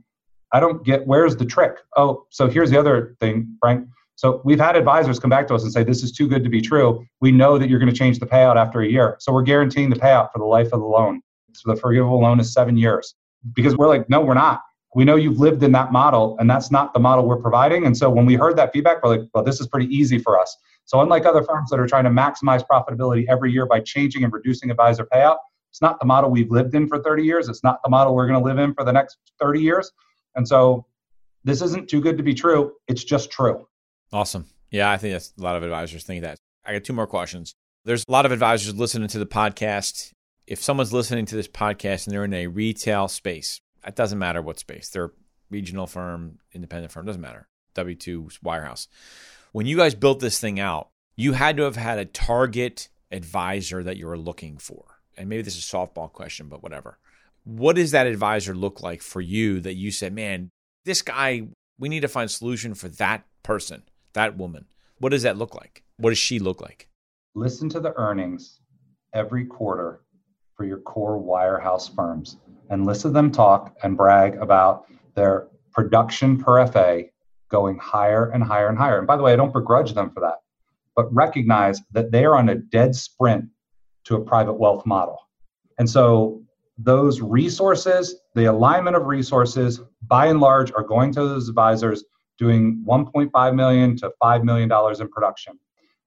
I 0.53 0.61
don't 0.61 0.85
get 0.85 1.07
where's 1.07 1.37
the 1.37 1.45
trick? 1.45 1.77
Oh, 1.97 2.25
so 2.31 2.49
here's 2.49 2.71
the 2.71 2.79
other 2.79 3.17
thing, 3.21 3.55
Frank. 3.61 3.87
So 4.17 4.41
we've 4.45 4.59
had 4.59 4.75
advisors 4.75 5.21
come 5.21 5.31
back 5.31 5.47
to 5.49 5.55
us 5.55 5.63
and 5.63 5.73
say, 5.73 5.85
this 5.85 6.03
is 6.03 6.11
too 6.11 6.27
good 6.27 6.43
to 6.43 6.51
be 6.51 6.61
true. 6.61 7.05
We 7.21 7.31
know 7.31 7.59
that 7.59 7.69
you're 7.69 7.79
going 7.79 7.93
to 7.93 7.97
change 7.97 8.19
the 8.19 8.27
payout 8.27 8.57
after 8.57 8.81
a 8.81 8.89
year. 8.89 9.17
So 9.21 9.33
we're 9.33 9.43
guaranteeing 9.43 9.91
the 9.91 9.97
payout 9.97 10.33
for 10.33 10.39
the 10.39 10.47
life 10.47 10.73
of 10.73 10.81
the 10.81 10.87
loan. 10.87 11.21
So 11.53 11.73
the 11.73 11.81
forgivable 11.81 12.21
loan 12.21 12.41
is 12.41 12.53
seven 12.53 12.77
years. 12.77 13.15
Because 13.53 13.77
we're 13.77 13.87
like, 13.87 14.11
no, 14.11 14.21
we're 14.21 14.35
not 14.35 14.63
we 14.95 15.05
know 15.05 15.17
you've 15.17 15.39
lived 15.39 15.63
in 15.63 15.73
that 15.73 15.93
model 15.93 16.37
and 16.41 16.49
that's 16.49 16.71
not 16.71 16.95
the 16.95 17.01
model 17.01 17.27
we're 17.27 17.37
providing. 17.41 17.87
And 17.87 17.97
so 17.97 18.09
when 18.11 18.27
we 18.27 18.35
heard 18.35 18.57
that 18.57 18.73
feedback 18.73 19.03
we're 19.03 19.17
like 19.17 19.29
well 19.35 19.45
this 19.45 19.61
is 19.61 19.67
pretty 19.67 19.87
easy 19.95 20.19
for 20.19 20.39
us. 20.39 20.57
So 20.85 21.01
unlike 21.01 21.27
other 21.27 21.43
firms 21.43 21.71
that 21.71 21.79
are 21.79 21.87
trying 21.87 22.05
to 22.05 22.11
maximize 22.11 22.65
profitability 22.71 23.27
every 23.29 23.53
year 23.53 23.67
by 23.67 23.81
changing 23.81 24.25
and 24.25 24.33
reducing 24.33 24.71
advisor 24.71 25.07
payout 25.13 25.37
it's 25.71 25.83
not 25.83 26.01
the 26.01 26.07
model 26.07 26.31
we've 26.31 26.51
lived 26.51 26.75
in 26.75 26.89
for 26.89 26.99
30 27.03 27.23
years. 27.23 27.49
It's 27.49 27.63
not 27.63 27.81
the 27.83 27.91
model 27.91 28.15
we're 28.15 28.27
going 28.27 28.41
to 28.41 28.45
live 28.45 28.59
in 28.59 28.75
for 28.75 28.85
the 28.85 28.93
next 28.93 29.19
30 29.39 29.61
years. 29.61 29.93
And 30.35 30.47
so 30.47 30.87
this 31.45 31.63
isn't 31.63 31.89
too 31.89 32.01
good 32.01 32.17
to 32.17 32.23
be 32.23 32.35
true. 32.35 32.73
It's 32.89 33.05
just 33.05 33.31
true. 33.31 33.67
Awesome. 34.13 34.47
Yeah 34.71 34.91
i 34.91 34.97
think 34.99 35.15
that's 35.15 35.33
a 35.39 35.43
lot 35.43 35.57
of 35.57 35.63
advisors 35.63 36.05
think 36.05 36.23
that. 36.23 36.39
I 36.65 36.73
got 36.75 36.85
two 36.85 36.93
more 36.93 37.07
questions. 37.07 37.55
There's 37.85 38.05
a 38.07 38.13
lot 38.13 38.27
of 38.27 38.33
advisors 38.33 38.75
listening 38.75 39.09
to 39.09 39.19
the 39.19 39.27
podcast. 39.27 40.13
If 40.47 40.63
someone's 40.63 40.93
listening 40.93 41.25
to 41.27 41.37
this 41.37 41.49
podcast 41.49 42.07
and 42.07 42.15
they're 42.15 42.25
in 42.25 42.35
a 42.35 42.47
retail 42.47 43.09
space 43.09 43.61
it 43.89 43.97
doesn't 43.97 44.19
matter 44.19 44.41
what 44.43 44.59
space. 44.59 44.89
They're 44.91 45.13
regional 45.51 45.87
firm, 45.87 46.39
independent 46.53 46.93
firm, 46.93 47.07
doesn't 47.07 47.21
matter. 47.21 47.49
W2 47.75 48.39
wirehouse. 48.45 48.87
When 49.53 49.67
you 49.67 49.77
guys 49.77 49.95
built 49.95 50.21
this 50.21 50.39
thing 50.41 50.61
out, 50.61 50.91
you 51.17 51.33
had 51.33 51.57
to 51.57 51.65
have 51.65 51.77
had 51.77 51.99
a 51.99 52.05
target 52.05 52.89
advisor 53.11 53.83
that 53.83 53.97
you 53.97 54.07
were 54.07 54.19
looking 54.19 54.59
for. 54.59 54.85
And 55.17 55.29
maybe 55.29 55.43
this 55.43 55.57
is 55.57 55.65
a 55.65 55.77
softball 55.77 56.13
question, 56.13 56.49
but 56.49 56.63
whatever. 56.63 56.99
What 57.45 57.77
does 57.77 57.93
that 57.93 58.07
advisor 58.07 58.55
look 58.55 58.83
like 58.83 59.03
for 59.03 59.21
you 59.21 59.61
that 59.61 59.75
you 59.75 59.91
said, 59.91 60.13
man, 60.13 60.51
this 60.85 61.03
guy, 61.03 61.49
we 61.79 61.89
need 61.89 62.01
to 62.01 62.09
find 62.09 62.27
a 62.27 62.33
solution 62.33 62.75
for 62.75 62.89
that 62.91 63.25
person, 63.43 63.83
that 64.13 64.37
woman? 64.37 64.67
What 64.99 65.11
does 65.11 65.23
that 65.23 65.39
look 65.39 65.55
like? 65.55 65.83
What 65.97 66.11
does 66.11 66.19
she 66.19 66.39
look 66.39 66.61
like? 66.61 66.89
Listen 67.35 67.69
to 67.71 67.81
the 67.81 67.95
earnings 67.97 68.61
every 69.15 69.47
quarter 69.47 70.03
for 70.59 70.65
your 70.65 70.81
core 70.81 71.23
wirehouse 71.23 71.95
firms 71.95 72.37
and 72.69 72.85
listen 72.85 73.11
to 73.11 73.15
them 73.15 73.31
talk 73.31 73.77
and 73.85 73.97
brag 73.97 74.35
about 74.37 74.87
their 75.15 75.47
production 75.73 76.37
per 76.37 76.67
FA 76.67 77.05
going 77.49 77.79
higher 77.79 78.31
and 78.31 78.43
higher 78.43 78.69
and 78.69 78.77
higher. 78.77 78.99
And 78.99 79.07
by 79.07 79.17
the 79.17 79.23
way, 79.23 79.33
I 79.33 79.37
don't 79.37 79.53
begrudge 79.53 79.95
them 79.95 80.11
for 80.11 80.19
that, 80.21 80.39
but 80.97 81.15
recognize 81.15 81.81
that 81.93 82.11
they 82.11 82.25
are 82.25 82.35
on 82.35 82.49
a 82.49 82.57
dead 82.57 82.97
sprint 82.97 83.47
to 84.05 84.17
a 84.17 84.21
private 84.21 84.55
wealth 84.55 84.85
model. 84.85 85.17
And 85.79 85.89
so 85.89 86.43
those 86.77 87.21
resources, 87.21 88.17
the 88.35 88.47
alignment 88.47 88.97
of 88.97 89.07
resources, 89.07 89.81
by 90.09 90.27
and 90.27 90.41
large, 90.41 90.73
are 90.73 90.83
going 90.83 91.13
to 91.13 91.21
those 91.21 91.49
advisors 91.49 92.05
doing 92.37 92.85
1.5 92.87 93.55
million 93.55 93.97
to 93.99 94.11
5 94.21 94.45
million 94.45 94.69
dollars 94.69 95.01
in 95.01 95.09
production. 95.09 95.59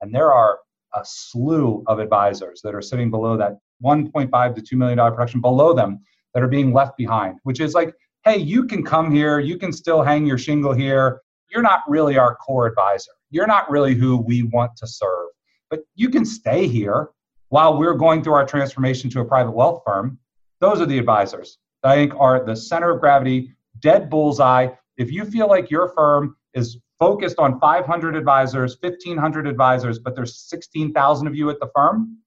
And 0.02 0.14
there 0.14 0.34
are 0.34 0.60
a 0.94 1.02
slew 1.06 1.84
of 1.88 2.00
advisors 2.00 2.62
that 2.64 2.76
are 2.76 2.82
sitting 2.82 3.10
below 3.10 3.38
that 3.38 3.58
1.5 3.84 4.56
to 4.56 4.62
2 4.62 4.78
million 4.78 4.98
dollar 4.98 5.12
production 5.12 5.42
below 5.42 5.74
them 5.74 6.00
that 6.34 6.44
are 6.44 6.48
being 6.48 6.74
left 6.74 6.98
behind, 6.98 7.40
which 7.44 7.60
is 7.60 7.74
like, 7.74 7.94
hey, 8.24 8.38
you 8.38 8.66
can 8.66 8.84
come 8.84 9.12
here, 9.12 9.40
you 9.40 9.58
can 9.58 9.74
still 9.74 10.02
hang 10.02 10.26
your 10.26 10.38
shingle 10.38 10.74
here. 10.74 11.22
You're 11.50 11.62
not 11.62 11.82
really 11.88 12.18
our 12.18 12.36
core 12.36 12.68
advisor. 12.68 13.12
You're 13.30 13.48
not 13.48 13.70
really 13.70 13.94
who 13.94 14.18
we 14.18 14.44
want 14.44 14.76
to 14.78 14.88
serve, 14.88 15.30
but 15.70 15.82
you 15.96 16.10
can 16.10 16.26
stay 16.26 16.68
here 16.68 17.10
while 17.50 17.78
we're 17.78 17.96
going 17.96 18.24
through 18.24 18.34
our 18.34 18.46
transformation 18.46 19.10
to 19.12 19.20
a 19.22 19.26
private 19.26 19.52
wealth 19.52 19.82
firm. 19.86 20.18
Those 20.60 20.80
are 20.80 20.86
the 20.86 21.00
advisors 21.00 21.58
I 21.84 21.96
think 21.96 22.14
are 22.18 22.44
the 22.44 22.56
center 22.56 22.92
of 22.92 23.00
gravity, 23.00 23.56
dead 23.80 24.10
bullseye. 24.10 24.68
If 24.98 25.12
you 25.12 25.26
feel 25.26 25.48
like 25.48 25.72
your 25.72 25.90
firm 25.90 26.36
is 26.54 26.78
focused 27.00 27.40
on 27.40 27.60
500 27.60 28.16
advisors, 28.16 28.78
1,500 28.82 29.48
advisors, 29.48 29.98
but 29.98 30.16
there's 30.16 30.38
16,000 30.50 31.28
of 31.28 31.36
you 31.36 31.50
at 31.50 31.60
the 31.60 31.70
firm, 31.74 32.18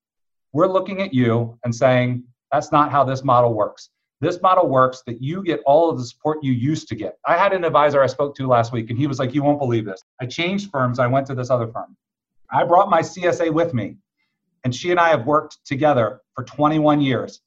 we're 0.54 0.68
looking 0.68 1.02
at 1.02 1.12
you 1.12 1.58
and 1.64 1.74
saying, 1.74 2.22
that's 2.50 2.72
not 2.72 2.90
how 2.90 3.04
this 3.04 3.24
model 3.24 3.52
works. 3.52 3.90
This 4.20 4.40
model 4.40 4.68
works 4.68 5.02
that 5.06 5.20
you 5.20 5.42
get 5.42 5.60
all 5.66 5.90
of 5.90 5.98
the 5.98 6.04
support 6.04 6.38
you 6.42 6.52
used 6.52 6.88
to 6.88 6.94
get. 6.94 7.18
I 7.26 7.36
had 7.36 7.52
an 7.52 7.64
advisor 7.64 8.00
I 8.00 8.06
spoke 8.06 8.36
to 8.36 8.46
last 8.46 8.72
week, 8.72 8.88
and 8.88 8.98
he 8.98 9.08
was 9.08 9.18
like, 9.18 9.34
You 9.34 9.42
won't 9.42 9.58
believe 9.58 9.84
this. 9.84 10.00
I 10.20 10.26
changed 10.26 10.70
firms. 10.70 10.98
I 10.98 11.08
went 11.08 11.26
to 11.26 11.34
this 11.34 11.50
other 11.50 11.66
firm. 11.66 11.96
I 12.50 12.64
brought 12.64 12.88
my 12.88 13.02
CSA 13.02 13.52
with 13.52 13.74
me, 13.74 13.96
and 14.62 14.74
she 14.74 14.92
and 14.92 15.00
I 15.00 15.08
have 15.08 15.26
worked 15.26 15.58
together 15.66 16.22
for 16.34 16.44
21 16.44 17.00
years. 17.00 17.40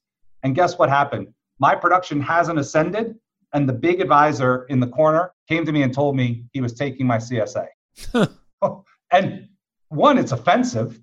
And 0.44 0.54
guess 0.54 0.78
what 0.78 0.90
happened? 0.90 1.28
My 1.58 1.74
production 1.74 2.20
hasn't 2.20 2.58
ascended, 2.58 3.16
and 3.54 3.66
the 3.68 3.72
big 3.72 4.00
advisor 4.00 4.66
in 4.66 4.78
the 4.78 4.86
corner 4.86 5.32
came 5.48 5.64
to 5.64 5.72
me 5.72 5.82
and 5.82 5.92
told 5.92 6.14
me 6.14 6.44
he 6.52 6.60
was 6.60 6.74
taking 6.74 7.06
my 7.06 7.16
CSA. 7.16 7.66
and 9.10 9.48
one, 9.88 10.18
it's 10.18 10.32
offensive. 10.32 11.00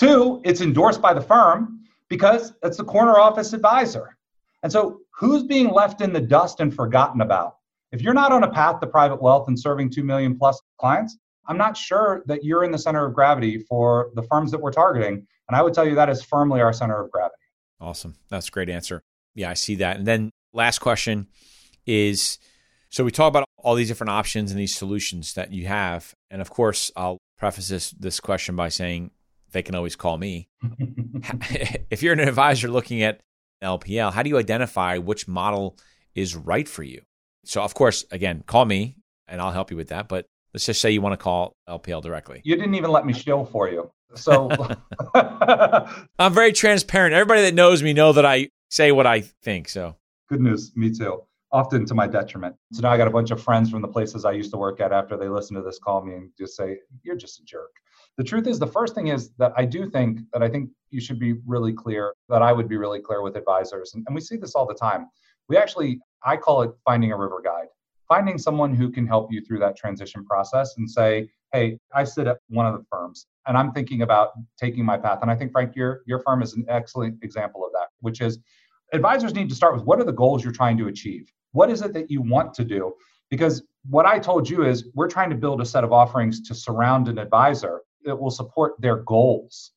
Two, 0.00 0.40
it's 0.46 0.62
endorsed 0.62 1.02
by 1.02 1.12
the 1.12 1.20
firm 1.20 1.80
because 2.08 2.54
it's 2.62 2.78
the 2.78 2.84
corner 2.84 3.18
office 3.18 3.52
advisor. 3.52 4.16
And 4.62 4.72
so, 4.72 5.00
who's 5.14 5.42
being 5.42 5.68
left 5.68 6.00
in 6.00 6.14
the 6.14 6.22
dust 6.22 6.60
and 6.60 6.74
forgotten 6.74 7.20
about? 7.20 7.56
If 7.92 8.00
you're 8.00 8.14
not 8.14 8.32
on 8.32 8.42
a 8.42 8.50
path 8.50 8.80
to 8.80 8.86
private 8.86 9.20
wealth 9.20 9.46
and 9.48 9.60
serving 9.60 9.90
2 9.90 10.02
million 10.02 10.38
plus 10.38 10.58
clients, 10.78 11.18
I'm 11.48 11.58
not 11.58 11.76
sure 11.76 12.22
that 12.28 12.42
you're 12.42 12.64
in 12.64 12.70
the 12.70 12.78
center 12.78 13.04
of 13.04 13.12
gravity 13.12 13.58
for 13.58 14.10
the 14.14 14.22
firms 14.22 14.50
that 14.52 14.62
we're 14.62 14.72
targeting. 14.72 15.26
And 15.48 15.54
I 15.54 15.60
would 15.60 15.74
tell 15.74 15.86
you 15.86 15.94
that 15.96 16.08
is 16.08 16.22
firmly 16.22 16.62
our 16.62 16.72
center 16.72 16.98
of 17.04 17.10
gravity. 17.10 17.34
Awesome. 17.78 18.14
That's 18.30 18.48
a 18.48 18.50
great 18.50 18.70
answer. 18.70 19.02
Yeah, 19.34 19.50
I 19.50 19.54
see 19.54 19.74
that. 19.74 19.98
And 19.98 20.06
then, 20.06 20.30
last 20.54 20.78
question 20.78 21.26
is 21.84 22.38
so 22.88 23.04
we 23.04 23.10
talk 23.10 23.28
about 23.28 23.44
all 23.58 23.74
these 23.74 23.88
different 23.88 24.12
options 24.12 24.50
and 24.50 24.58
these 24.58 24.74
solutions 24.74 25.34
that 25.34 25.52
you 25.52 25.66
have. 25.66 26.14
And 26.30 26.40
of 26.40 26.48
course, 26.48 26.90
I'll 26.96 27.18
preface 27.36 27.68
this, 27.68 27.90
this 27.90 28.18
question 28.18 28.56
by 28.56 28.70
saying 28.70 29.10
they 29.52 29.62
can 29.62 29.74
always 29.74 29.96
call 29.96 30.18
me. 30.18 30.48
if 31.90 32.02
you're 32.02 32.12
an 32.12 32.20
advisor 32.20 32.68
looking 32.68 33.02
at 33.02 33.20
LPL, 33.62 34.12
how 34.12 34.22
do 34.22 34.30
you 34.30 34.38
identify 34.38 34.98
which 34.98 35.28
model 35.28 35.76
is 36.14 36.36
right 36.36 36.68
for 36.68 36.82
you. 36.82 37.02
So, 37.44 37.62
of 37.62 37.74
course, 37.74 38.04
again, 38.10 38.42
call 38.46 38.64
me 38.64 38.96
and 39.28 39.40
I'll 39.40 39.52
help 39.52 39.70
you 39.70 39.76
with 39.76 39.88
that. 39.88 40.08
But 40.08 40.26
let's 40.52 40.66
just 40.66 40.80
say 40.80 40.90
you 40.90 41.00
want 41.00 41.12
to 41.12 41.22
call 41.22 41.56
LPL 41.68 42.02
directly. 42.02 42.40
You 42.44 42.56
didn't 42.56 42.74
even 42.74 42.90
let 42.90 43.06
me 43.06 43.12
shill 43.12 43.44
for 43.44 43.68
you. 43.68 43.90
So 44.16 44.50
I'm 45.14 46.34
very 46.34 46.52
transparent. 46.52 47.14
Everybody 47.14 47.42
that 47.42 47.54
knows 47.54 47.82
me 47.82 47.92
know 47.92 48.12
that 48.12 48.26
I 48.26 48.48
say 48.68 48.90
what 48.90 49.06
I 49.06 49.20
think. 49.20 49.68
So 49.68 49.96
good 50.28 50.40
news. 50.40 50.72
Me 50.74 50.90
too. 50.90 51.22
Often 51.52 51.86
to 51.86 51.94
my 51.94 52.06
detriment. 52.06 52.56
So 52.72 52.82
now 52.82 52.90
I 52.90 52.96
got 52.96 53.06
a 53.08 53.12
bunch 53.12 53.30
of 53.30 53.40
friends 53.42 53.70
from 53.70 53.82
the 53.82 53.88
places 53.88 54.24
I 54.24 54.32
used 54.32 54.50
to 54.50 54.56
work 54.56 54.80
at 54.80 54.92
after 54.92 55.16
they 55.16 55.28
listen 55.28 55.56
to 55.56 55.62
this 55.62 55.78
call 55.78 56.04
me 56.04 56.14
and 56.14 56.30
just 56.36 56.56
say, 56.56 56.78
You're 57.04 57.16
just 57.16 57.38
a 57.38 57.44
jerk. 57.44 57.70
The 58.18 58.24
truth 58.24 58.46
is, 58.46 58.58
the 58.58 58.66
first 58.66 58.94
thing 58.94 59.08
is 59.08 59.30
that 59.38 59.52
I 59.56 59.64
do 59.64 59.88
think 59.88 60.20
that 60.32 60.42
I 60.42 60.48
think 60.48 60.70
you 60.90 61.00
should 61.00 61.18
be 61.18 61.34
really 61.46 61.72
clear, 61.72 62.14
that 62.28 62.42
I 62.42 62.52
would 62.52 62.68
be 62.68 62.76
really 62.76 63.00
clear 63.00 63.22
with 63.22 63.36
advisors. 63.36 63.94
And, 63.94 64.04
and 64.06 64.14
we 64.14 64.20
see 64.20 64.36
this 64.36 64.54
all 64.54 64.66
the 64.66 64.74
time. 64.74 65.08
We 65.48 65.56
actually, 65.56 66.00
I 66.24 66.36
call 66.36 66.62
it 66.62 66.70
finding 66.84 67.12
a 67.12 67.16
river 67.16 67.40
guide, 67.42 67.68
finding 68.08 68.38
someone 68.38 68.74
who 68.74 68.90
can 68.90 69.06
help 69.06 69.32
you 69.32 69.40
through 69.40 69.60
that 69.60 69.76
transition 69.76 70.24
process 70.24 70.74
and 70.76 70.90
say, 70.90 71.30
hey, 71.52 71.78
I 71.94 72.04
sit 72.04 72.26
at 72.26 72.38
one 72.48 72.66
of 72.66 72.78
the 72.78 72.84
firms 72.90 73.26
and 73.46 73.56
I'm 73.56 73.72
thinking 73.72 74.02
about 74.02 74.30
taking 74.58 74.84
my 74.84 74.98
path. 74.98 75.20
And 75.22 75.30
I 75.30 75.34
think, 75.34 75.52
Frank, 75.52 75.74
your, 75.74 76.02
your 76.06 76.20
firm 76.20 76.42
is 76.42 76.54
an 76.54 76.64
excellent 76.68 77.22
example 77.22 77.64
of 77.64 77.72
that, 77.72 77.88
which 78.00 78.20
is 78.20 78.38
advisors 78.92 79.34
need 79.34 79.48
to 79.48 79.54
start 79.54 79.74
with 79.74 79.84
what 79.84 79.98
are 80.00 80.04
the 80.04 80.12
goals 80.12 80.44
you're 80.44 80.52
trying 80.52 80.76
to 80.78 80.88
achieve? 80.88 81.32
What 81.52 81.70
is 81.70 81.82
it 81.82 81.92
that 81.94 82.10
you 82.10 82.22
want 82.22 82.54
to 82.54 82.64
do? 82.64 82.94
Because 83.30 83.62
what 83.88 84.06
I 84.06 84.18
told 84.18 84.48
you 84.48 84.64
is 84.64 84.88
we're 84.94 85.08
trying 85.08 85.30
to 85.30 85.36
build 85.36 85.60
a 85.60 85.64
set 85.64 85.84
of 85.84 85.92
offerings 85.92 86.40
to 86.48 86.54
surround 86.54 87.08
an 87.08 87.18
advisor 87.18 87.82
that 88.04 88.16
will 88.16 88.30
support 88.30 88.74
their 88.80 88.96
goals. 88.96 89.72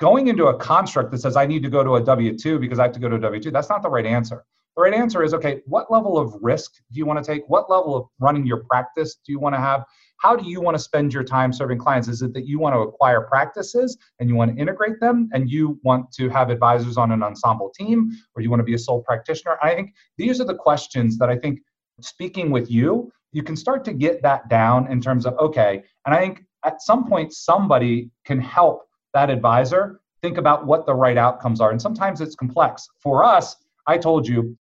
Going 0.00 0.28
into 0.28 0.46
a 0.46 0.56
construct 0.56 1.10
that 1.12 1.18
says 1.18 1.36
I 1.36 1.46
need 1.46 1.62
to 1.62 1.70
go 1.70 1.84
to 1.84 1.96
a 1.96 2.02
W 2.02 2.36
2 2.36 2.58
because 2.58 2.78
I 2.78 2.84
have 2.84 2.92
to 2.92 3.00
go 3.00 3.08
to 3.08 3.16
a 3.16 3.20
W 3.20 3.40
2, 3.40 3.50
that's 3.50 3.68
not 3.68 3.82
the 3.82 3.90
right 3.90 4.06
answer. 4.06 4.44
The 4.76 4.82
right 4.82 4.94
answer 4.94 5.22
is 5.22 5.34
okay, 5.34 5.60
what 5.66 5.90
level 5.90 6.18
of 6.18 6.34
risk 6.40 6.72
do 6.90 6.98
you 6.98 7.04
want 7.04 7.22
to 7.22 7.24
take? 7.24 7.42
What 7.46 7.70
level 7.70 7.94
of 7.94 8.06
running 8.18 8.46
your 8.46 8.64
practice 8.64 9.16
do 9.16 9.30
you 9.30 9.38
want 9.38 9.54
to 9.54 9.60
have? 9.60 9.84
How 10.16 10.34
do 10.34 10.48
you 10.48 10.60
want 10.60 10.76
to 10.76 10.82
spend 10.82 11.12
your 11.12 11.24
time 11.24 11.52
serving 11.52 11.78
clients? 11.78 12.08
Is 12.08 12.22
it 12.22 12.32
that 12.32 12.46
you 12.46 12.58
want 12.58 12.74
to 12.74 12.80
acquire 12.80 13.22
practices 13.22 13.98
and 14.18 14.28
you 14.28 14.34
want 14.34 14.54
to 14.54 14.60
integrate 14.60 14.98
them 15.00 15.28
and 15.32 15.50
you 15.50 15.78
want 15.82 16.10
to 16.12 16.28
have 16.30 16.48
advisors 16.48 16.96
on 16.96 17.12
an 17.12 17.22
ensemble 17.22 17.70
team 17.78 18.12
or 18.34 18.40
you 18.40 18.48
want 18.48 18.60
to 18.60 18.64
be 18.64 18.74
a 18.74 18.78
sole 18.78 19.02
practitioner? 19.02 19.58
I 19.62 19.74
think 19.74 19.92
these 20.16 20.40
are 20.40 20.44
the 20.44 20.54
questions 20.54 21.18
that 21.18 21.28
I 21.28 21.36
think 21.36 21.60
speaking 22.00 22.50
with 22.50 22.70
you, 22.70 23.12
you 23.32 23.42
can 23.42 23.56
start 23.56 23.84
to 23.86 23.92
get 23.92 24.22
that 24.22 24.48
down 24.48 24.90
in 24.90 25.00
terms 25.00 25.26
of 25.26 25.36
okay, 25.38 25.82
and 26.06 26.14
I 26.14 26.18
think 26.18 26.44
at 26.64 26.82
some 26.82 27.08
point 27.08 27.32
somebody 27.32 28.10
can 28.24 28.40
help 28.40 28.86
that 29.14 29.30
advisor 29.30 30.00
think 30.22 30.38
about 30.38 30.66
what 30.66 30.86
the 30.86 30.94
right 30.94 31.18
outcomes 31.18 31.60
are. 31.60 31.70
And 31.70 31.82
sometimes 31.82 32.20
it's 32.20 32.36
complex. 32.36 32.88
For 33.00 33.24
us, 33.24 33.56
I 33.86 33.98
told 33.98 34.26
you 34.26 34.56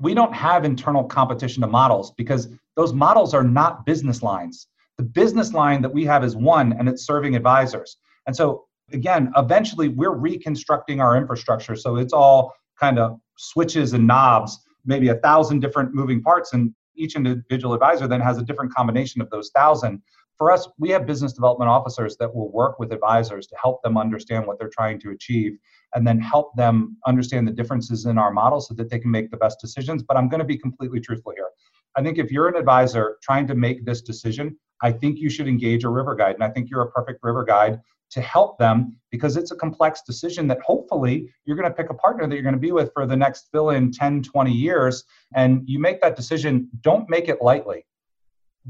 we 0.00 0.12
don't 0.14 0.34
have 0.34 0.64
internal 0.64 1.04
competition 1.04 1.60
to 1.62 1.68
models 1.68 2.12
because 2.16 2.48
those 2.76 2.92
models 2.92 3.32
are 3.32 3.44
not 3.44 3.86
business 3.86 4.22
lines. 4.22 4.66
The 4.98 5.04
business 5.04 5.52
line 5.52 5.82
that 5.82 5.92
we 5.92 6.04
have 6.04 6.24
is 6.24 6.36
one, 6.36 6.72
and 6.72 6.88
it's 6.88 7.06
serving 7.06 7.36
advisors. 7.36 7.96
And 8.26 8.34
so, 8.34 8.64
again, 8.92 9.32
eventually 9.36 9.88
we're 9.88 10.14
reconstructing 10.14 11.00
our 11.00 11.16
infrastructure. 11.16 11.76
So 11.76 11.96
it's 11.96 12.12
all 12.12 12.52
kind 12.78 12.98
of 12.98 13.18
switches 13.36 13.92
and 13.92 14.06
knobs, 14.06 14.58
maybe 14.84 15.08
a 15.08 15.16
thousand 15.16 15.60
different 15.60 15.94
moving 15.94 16.22
parts, 16.22 16.52
and 16.52 16.74
each 16.96 17.16
individual 17.16 17.74
advisor 17.74 18.06
then 18.06 18.20
has 18.20 18.38
a 18.38 18.42
different 18.42 18.72
combination 18.72 19.20
of 19.20 19.30
those 19.30 19.50
thousand. 19.54 20.02
For 20.38 20.50
us, 20.50 20.68
we 20.78 20.90
have 20.90 21.06
business 21.06 21.32
development 21.32 21.70
officers 21.70 22.16
that 22.16 22.34
will 22.34 22.50
work 22.50 22.78
with 22.78 22.92
advisors 22.92 23.46
to 23.46 23.56
help 23.60 23.82
them 23.82 23.96
understand 23.96 24.46
what 24.46 24.58
they're 24.58 24.68
trying 24.68 24.98
to 25.00 25.10
achieve 25.10 25.56
and 25.94 26.06
then 26.06 26.20
help 26.20 26.54
them 26.56 26.96
understand 27.06 27.46
the 27.46 27.52
differences 27.52 28.06
in 28.06 28.18
our 28.18 28.32
model 28.32 28.60
so 28.60 28.74
that 28.74 28.90
they 28.90 28.98
can 28.98 29.10
make 29.10 29.30
the 29.30 29.36
best 29.36 29.60
decisions. 29.60 30.02
But 30.02 30.16
I'm 30.16 30.28
going 30.28 30.40
to 30.40 30.44
be 30.44 30.58
completely 30.58 31.00
truthful 31.00 31.32
here. 31.36 31.50
I 31.96 32.02
think 32.02 32.18
if 32.18 32.32
you're 32.32 32.48
an 32.48 32.56
advisor 32.56 33.18
trying 33.22 33.46
to 33.46 33.54
make 33.54 33.84
this 33.84 34.02
decision, 34.02 34.56
I 34.82 34.90
think 34.90 35.18
you 35.18 35.30
should 35.30 35.46
engage 35.46 35.84
a 35.84 35.88
river 35.88 36.16
guide. 36.16 36.34
And 36.34 36.42
I 36.42 36.50
think 36.50 36.68
you're 36.68 36.82
a 36.82 36.90
perfect 36.90 37.20
river 37.22 37.44
guide 37.44 37.80
to 38.10 38.20
help 38.20 38.58
them 38.58 38.96
because 39.10 39.36
it's 39.36 39.52
a 39.52 39.56
complex 39.56 40.02
decision 40.02 40.48
that 40.48 40.60
hopefully 40.60 41.28
you're 41.44 41.56
going 41.56 41.68
to 41.68 41.74
pick 41.74 41.90
a 41.90 41.94
partner 41.94 42.26
that 42.26 42.34
you're 42.34 42.42
going 42.42 42.54
to 42.54 42.60
be 42.60 42.72
with 42.72 42.92
for 42.92 43.06
the 43.06 43.16
next 43.16 43.48
fill 43.52 43.70
in 43.70 43.92
10, 43.92 44.22
20 44.22 44.52
years. 44.52 45.04
And 45.34 45.62
you 45.66 45.78
make 45.78 46.00
that 46.00 46.16
decision, 46.16 46.68
don't 46.80 47.08
make 47.08 47.28
it 47.28 47.40
lightly. 47.40 47.86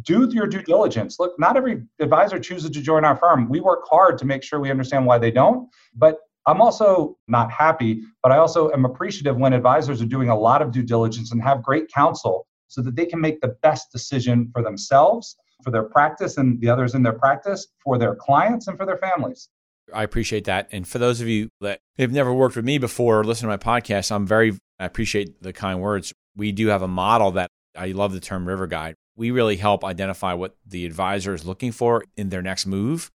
Do 0.03 0.29
your 0.33 0.47
due 0.47 0.63
diligence. 0.63 1.19
Look, 1.21 1.39
not 1.39 1.57
every 1.57 1.83
advisor 2.01 2.39
chooses 2.41 2.71
to 2.71 2.81
join 2.81 3.05
our 3.05 3.17
firm. 3.17 3.49
We 3.49 3.61
work 3.61 3.85
hard 3.89 4.19
to 4.19 4.25
make 4.25 4.43
sure 4.43 4.59
we 4.59 4.71
understand 4.71 5.07
why 5.07 5.19
they 5.19 5.31
don't, 5.31 5.69
but 5.95 6.19
I'm 6.47 6.61
also 6.61 7.17
not 7.29 7.51
happy, 7.51 8.03
but 8.23 8.33
I 8.33 8.39
also 8.39 8.71
am 8.73 8.85
appreciative 8.85 9.37
when 9.37 9.53
advisors 9.53 10.03
are 10.03 10.07
doing 10.07 10.29
a 10.29 10.39
lot 10.39 10.63
of 10.63 10.73
due 10.73 10.83
diligence 10.83 11.33
and 11.33 11.43
have 11.43 11.63
great 11.63 11.91
counsel 11.93 12.47
so 12.69 12.83
that 12.83 12.97
they 12.97 13.07
can 13.07 13.21
make 13.21 13.41
the 13.41 13.57
best 13.63 13.93
decision 13.93 14.51
for 14.53 14.63
themselves, 14.63 15.37
for 15.63 15.71
their 15.71 15.85
practice 15.85 16.37
and 16.37 16.61
the 16.61 16.69
others 16.69 16.95
in 16.95 17.03
their 17.03 17.13
practice, 17.13 17.67
for 17.83 17.99
their 17.99 18.15
clients 18.15 18.67
and 18.67 18.77
for 18.77 18.85
their 18.85 18.99
families. 18.99 19.49
I 19.93 20.03
appreciate 20.03 20.45
that. 20.45 20.69
And 20.73 20.87
for 20.87 20.99
those 20.99 21.21
of 21.21 21.29
you 21.29 21.51
that 21.61 21.81
have 21.99 22.13
never 22.13 22.33
worked 22.33 22.57
with 22.57 22.65
me 22.65 22.79
before 22.79 23.21
or 23.21 23.25
listened 23.25 23.51
to 23.51 23.57
my 23.57 23.81
podcast, 23.81 24.11
I'm 24.11 24.27
very, 24.27 24.59
I 24.79 24.87
appreciate 24.87 25.43
the 25.43 25.53
kind 25.53 25.81
words. 25.81 26.13
We 26.37 26.53
do 26.53 26.69
have 26.69 26.83
a 26.83 26.89
model 26.89 27.31
that 27.33 27.51
I 27.77 27.89
love 27.89 28.13
the 28.13 28.21
term 28.21 28.47
river 28.49 28.67
guide. 28.67 28.95
We 29.17 29.31
really 29.31 29.57
help 29.57 29.85
identify 29.85 30.35
what 30.35 30.57
the 30.67 30.87
advisor 30.87 31.35
is 31.35 31.45
looking 31.45 31.73
for 31.73 32.05
in 32.17 32.31
their 32.31 32.43
next 32.43 32.67
move 32.67 33.11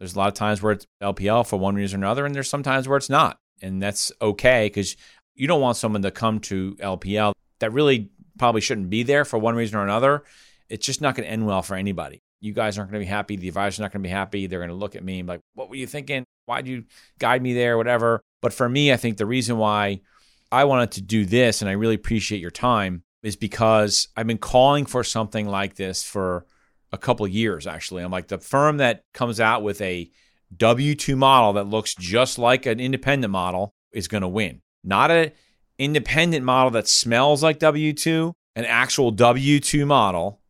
there's 0.00 0.16
a 0.16 0.18
lot 0.18 0.28
of 0.28 0.34
times 0.34 0.62
where 0.62 0.72
it's 0.72 0.86
LPL 1.02 1.46
for 1.46 1.58
one 1.58 1.74
reason 1.74 2.02
or 2.02 2.06
another, 2.06 2.24
and 2.24 2.34
there's 2.34 2.48
some 2.48 2.62
times 2.62 2.88
where 2.88 2.96
it's 2.96 3.10
not. 3.10 3.38
And 3.62 3.80
that's 3.80 4.10
okay 4.20 4.66
because 4.66 4.96
you 5.34 5.46
don't 5.46 5.60
want 5.60 5.76
someone 5.76 6.02
to 6.02 6.10
come 6.10 6.40
to 6.40 6.74
LPL 6.76 7.34
that 7.60 7.72
really 7.72 8.10
probably 8.38 8.62
shouldn't 8.62 8.88
be 8.88 9.02
there 9.02 9.26
for 9.26 9.38
one 9.38 9.54
reason 9.54 9.78
or 9.78 9.84
another. 9.84 10.24
It's 10.70 10.86
just 10.86 11.02
not 11.02 11.14
going 11.14 11.26
to 11.26 11.30
end 11.30 11.46
well 11.46 11.60
for 11.60 11.76
anybody. 11.76 12.22
You 12.40 12.54
guys 12.54 12.78
aren't 12.78 12.90
going 12.90 13.02
to 13.02 13.04
be 13.04 13.10
happy. 13.10 13.36
The 13.36 13.48
advisor's 13.48 13.80
not 13.80 13.92
going 13.92 14.02
to 14.02 14.06
be 14.06 14.12
happy. 14.12 14.46
They're 14.46 14.60
going 14.60 14.70
to 14.70 14.74
look 14.74 14.96
at 14.96 15.04
me 15.04 15.18
and 15.18 15.26
be 15.26 15.34
like, 15.34 15.40
what 15.52 15.68
were 15.68 15.76
you 15.76 15.86
thinking? 15.86 16.24
Why'd 16.46 16.66
you 16.66 16.84
guide 17.18 17.42
me 17.42 17.52
there? 17.52 17.76
Whatever. 17.76 18.22
But 18.40 18.54
for 18.54 18.66
me, 18.66 18.94
I 18.94 18.96
think 18.96 19.18
the 19.18 19.26
reason 19.26 19.58
why 19.58 20.00
I 20.50 20.64
wanted 20.64 20.92
to 20.92 21.02
do 21.02 21.26
this, 21.26 21.60
and 21.60 21.68
I 21.68 21.74
really 21.74 21.96
appreciate 21.96 22.40
your 22.40 22.50
time, 22.50 23.02
is 23.22 23.36
because 23.36 24.08
I've 24.16 24.26
been 24.26 24.38
calling 24.38 24.86
for 24.86 25.04
something 25.04 25.48
like 25.48 25.76
this 25.76 26.02
for 26.02 26.46
a 26.92 26.98
couple 26.98 27.26
years 27.26 27.66
actually. 27.66 28.02
I'm 28.02 28.10
like 28.10 28.28
the 28.28 28.38
firm 28.38 28.78
that 28.78 29.02
comes 29.14 29.40
out 29.40 29.62
with 29.62 29.80
a 29.80 30.10
W 30.56 30.94
two 30.94 31.16
model 31.16 31.52
that 31.54 31.66
looks 31.66 31.94
just 31.94 32.38
like 32.38 32.66
an 32.66 32.80
independent 32.80 33.30
model 33.30 33.74
is 33.92 34.08
going 34.08 34.22
to 34.22 34.28
win. 34.28 34.60
Not 34.82 35.10
an 35.10 35.32
independent 35.78 36.44
model 36.44 36.70
that 36.72 36.88
smells 36.88 37.42
like 37.42 37.58
W 37.58 37.92
two, 37.92 38.32
an 38.56 38.64
actual 38.64 39.10
W 39.10 39.60
two 39.60 39.86
model 39.86 40.40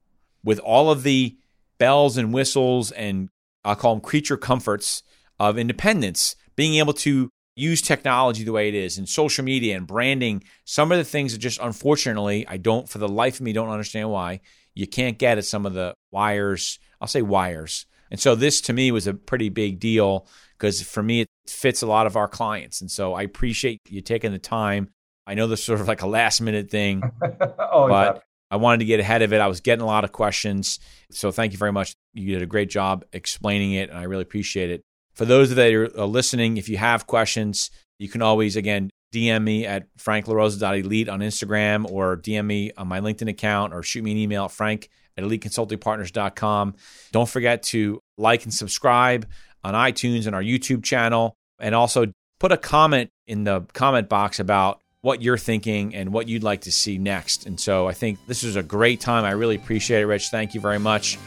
with 0.43 0.59
all 0.61 0.91
of 0.91 1.03
the 1.03 1.37
bells 1.79 2.17
and 2.17 2.33
whistles 2.33 2.93
and 2.93 3.29
I'll 3.65 3.77
call 3.77 3.95
them 3.95 4.01
creature 4.01 4.39
comforts 4.39 5.03
of 5.39 5.59
independence, 5.59 6.37
being 6.57 6.75
able 6.77 6.95
to 6.95 7.31
use 7.57 7.83
technology 7.83 8.45
the 8.45 8.53
way 8.53 8.69
it 8.69 8.75
is 8.75 8.99
and 8.99 9.09
social 9.09 9.45
media 9.45 9.77
and 9.77 9.87
branding. 9.87 10.43
Some 10.65 10.93
of 10.93 10.99
the 10.99 11.05
things 11.05 11.33
that 11.33 11.39
just 11.39 11.61
unfortunately 11.61 12.47
I 12.47 12.57
don't, 12.57 12.89
for 12.89 12.99
the 12.99 13.09
life 13.09 13.35
of 13.37 13.41
me, 13.43 13.53
don't 13.53 13.69
understand 13.69 14.11
why 14.11 14.41
you 14.75 14.87
can't 14.87 15.19
get 15.19 15.39
at 15.39 15.45
some 15.45 15.67
of 15.67 15.75
the 15.75 15.95
wires. 16.11 16.79
I'll 17.01 17.09
say 17.09 17.23
wires. 17.23 17.87
And 18.11 18.19
so 18.19 18.35
this 18.35 18.61
to 18.63 18.73
me 18.73 18.91
was 18.91 19.07
a 19.07 19.15
pretty 19.15 19.49
big 19.49 19.79
deal 19.79 20.27
because 20.59 20.83
for 20.83 21.03
me, 21.03 21.23
it 21.23 21.29
fits 21.47 21.83
a 21.83 21.87
lot 21.87 22.07
of 22.07 22.17
our 22.17 22.29
clients. 22.29 22.81
And 22.81 22.91
so 22.91 23.15
I 23.15 23.23
appreciate 23.23 23.81
you 23.89 24.01
taking 24.01 24.33
the 24.33 24.39
time. 24.39 24.91
I 25.27 25.35
know 25.35 25.47
this 25.47 25.61
is 25.61 25.67
sort 25.67 25.81
of 25.81 25.89
like 25.89 26.03
a 26.03 26.09
last 26.09 26.41
minute 26.41 26.71
thing, 26.71 27.03
oh, 27.59 27.89
but 27.89 28.17
yeah. 28.17 28.21
I 28.51 28.57
wanted 28.57 28.79
to 28.79 28.85
get 28.85 29.01
ahead 29.01 29.23
of 29.23 29.33
it. 29.33 29.41
I 29.41 29.47
was 29.47 29.61
getting 29.61 29.83
a 29.83 29.87
lot 29.87 30.03
of 30.05 30.13
questions. 30.13 30.81
So 31.11 31.31
thank 31.31 31.53
you 31.53 31.59
very 31.59 31.73
much. 31.73 31.95
You 32.15 32.35
did 32.35 32.43
a 32.43 32.47
great 32.47 32.69
job 32.69 33.05
explaining 33.13 33.73
it, 33.75 33.91
and 33.91 33.99
I 33.99 34.05
really 34.05 34.23
appreciate 34.23 34.71
it. 34.71 34.83
For 35.21 35.27
those 35.27 35.51
of 35.51 35.57
that 35.57 35.75
are 35.75 36.01
uh, 36.01 36.07
listening, 36.07 36.57
if 36.57 36.71
you 36.71 36.79
have 36.79 37.07
questions, 37.07 37.71
you 37.99 38.09
can 38.09 38.23
always, 38.23 38.57
again, 38.57 38.89
DM 39.13 39.43
me 39.43 39.67
at 39.67 39.95
franklarosa.elite 39.99 41.11
on 41.11 41.21
Instagram 41.21 41.85
or 41.91 42.17
DM 42.17 42.47
me 42.47 42.73
on 42.79 42.89
my 42.89 43.03
LinkedIn 43.03 43.29
account 43.29 43.75
or 43.75 43.83
shoot 43.83 44.03
me 44.03 44.13
an 44.13 44.17
email 44.17 44.47
at 44.47 44.51
frank 44.51 44.89
at 45.19 45.25
eliteconsultingpartners.com. 45.25 46.75
Don't 47.13 47.29
forget 47.29 47.63
to 47.65 48.01
like 48.17 48.45
and 48.45 48.55
subscribe 48.55 49.29
on 49.63 49.75
iTunes 49.75 50.27
and 50.27 50.35
our 50.35 50.43
YouTube 50.43 50.83
channel. 50.83 51.37
And 51.59 51.75
also 51.75 52.07
put 52.39 52.51
a 52.51 52.57
comment 52.57 53.11
in 53.27 53.45
the 53.45 53.67
comment 53.75 54.09
box 54.09 54.41
about 54.41 54.81
what 55.03 55.21
you're 55.21 55.37
thinking 55.37 55.95
and 55.95 56.15
what 56.15 56.29
you'd 56.29 56.45
like 56.45 56.63
to 56.63 56.73
see 56.73 56.97
next. 56.97 57.45
And 57.45 57.61
so 57.61 57.87
I 57.87 57.93
think 57.93 58.27
this 58.27 58.43
is 58.43 58.57
a 58.57 58.63
great 58.63 59.03
time. 59.03 59.27
I 59.27 59.33
really 59.33 59.57
appreciate 59.57 60.01
it, 60.01 60.07
Rich. 60.07 60.29
Thank 60.29 60.55
you 60.55 60.63
very 60.63 60.79
much. 60.79 61.19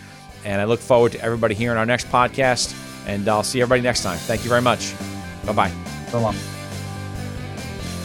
And 0.44 0.60
I 0.60 0.64
look 0.64 0.80
forward 0.80 1.12
to 1.12 1.22
everybody 1.22 1.54
here 1.54 1.72
in 1.72 1.78
our 1.78 1.86
next 1.86 2.08
podcast. 2.08 2.93
And 3.06 3.28
I'll 3.28 3.44
see 3.44 3.62
everybody 3.62 3.82
next 3.82 4.04
time. 4.04 4.18
Thank 4.18 4.44
you 4.44 4.50
very 4.50 4.62
much. 4.62 4.94
Bye 5.46 5.54
bye. 5.54 5.72
So 6.10 6.20
long. 6.20 6.36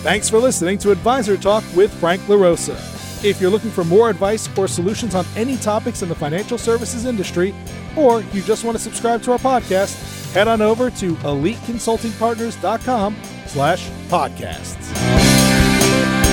Thanks 0.02 0.28
for 0.28 0.38
listening 0.38 0.78
to 0.78 0.92
Advisor 0.92 1.36
Talk 1.36 1.64
with 1.74 1.92
Frank 1.94 2.22
LaRosa. 2.22 2.76
If 3.24 3.40
you're 3.40 3.50
looking 3.50 3.70
for 3.70 3.82
more 3.82 4.10
advice 4.10 4.48
or 4.56 4.68
solutions 4.68 5.16
on 5.16 5.26
any 5.34 5.56
topics 5.56 6.02
in 6.02 6.08
the 6.08 6.14
financial 6.14 6.56
services 6.56 7.04
industry, 7.04 7.52
or 7.96 8.20
you 8.20 8.42
just 8.42 8.62
want 8.64 8.76
to 8.76 8.82
subscribe 8.82 9.22
to 9.24 9.32
our 9.32 9.38
podcast, 9.38 10.32
head 10.32 10.46
on 10.46 10.62
over 10.62 10.88
to 10.90 11.16
eliteconsultingpartners.com 11.16 13.16
slash 13.46 13.88
podcasts. 14.08 16.27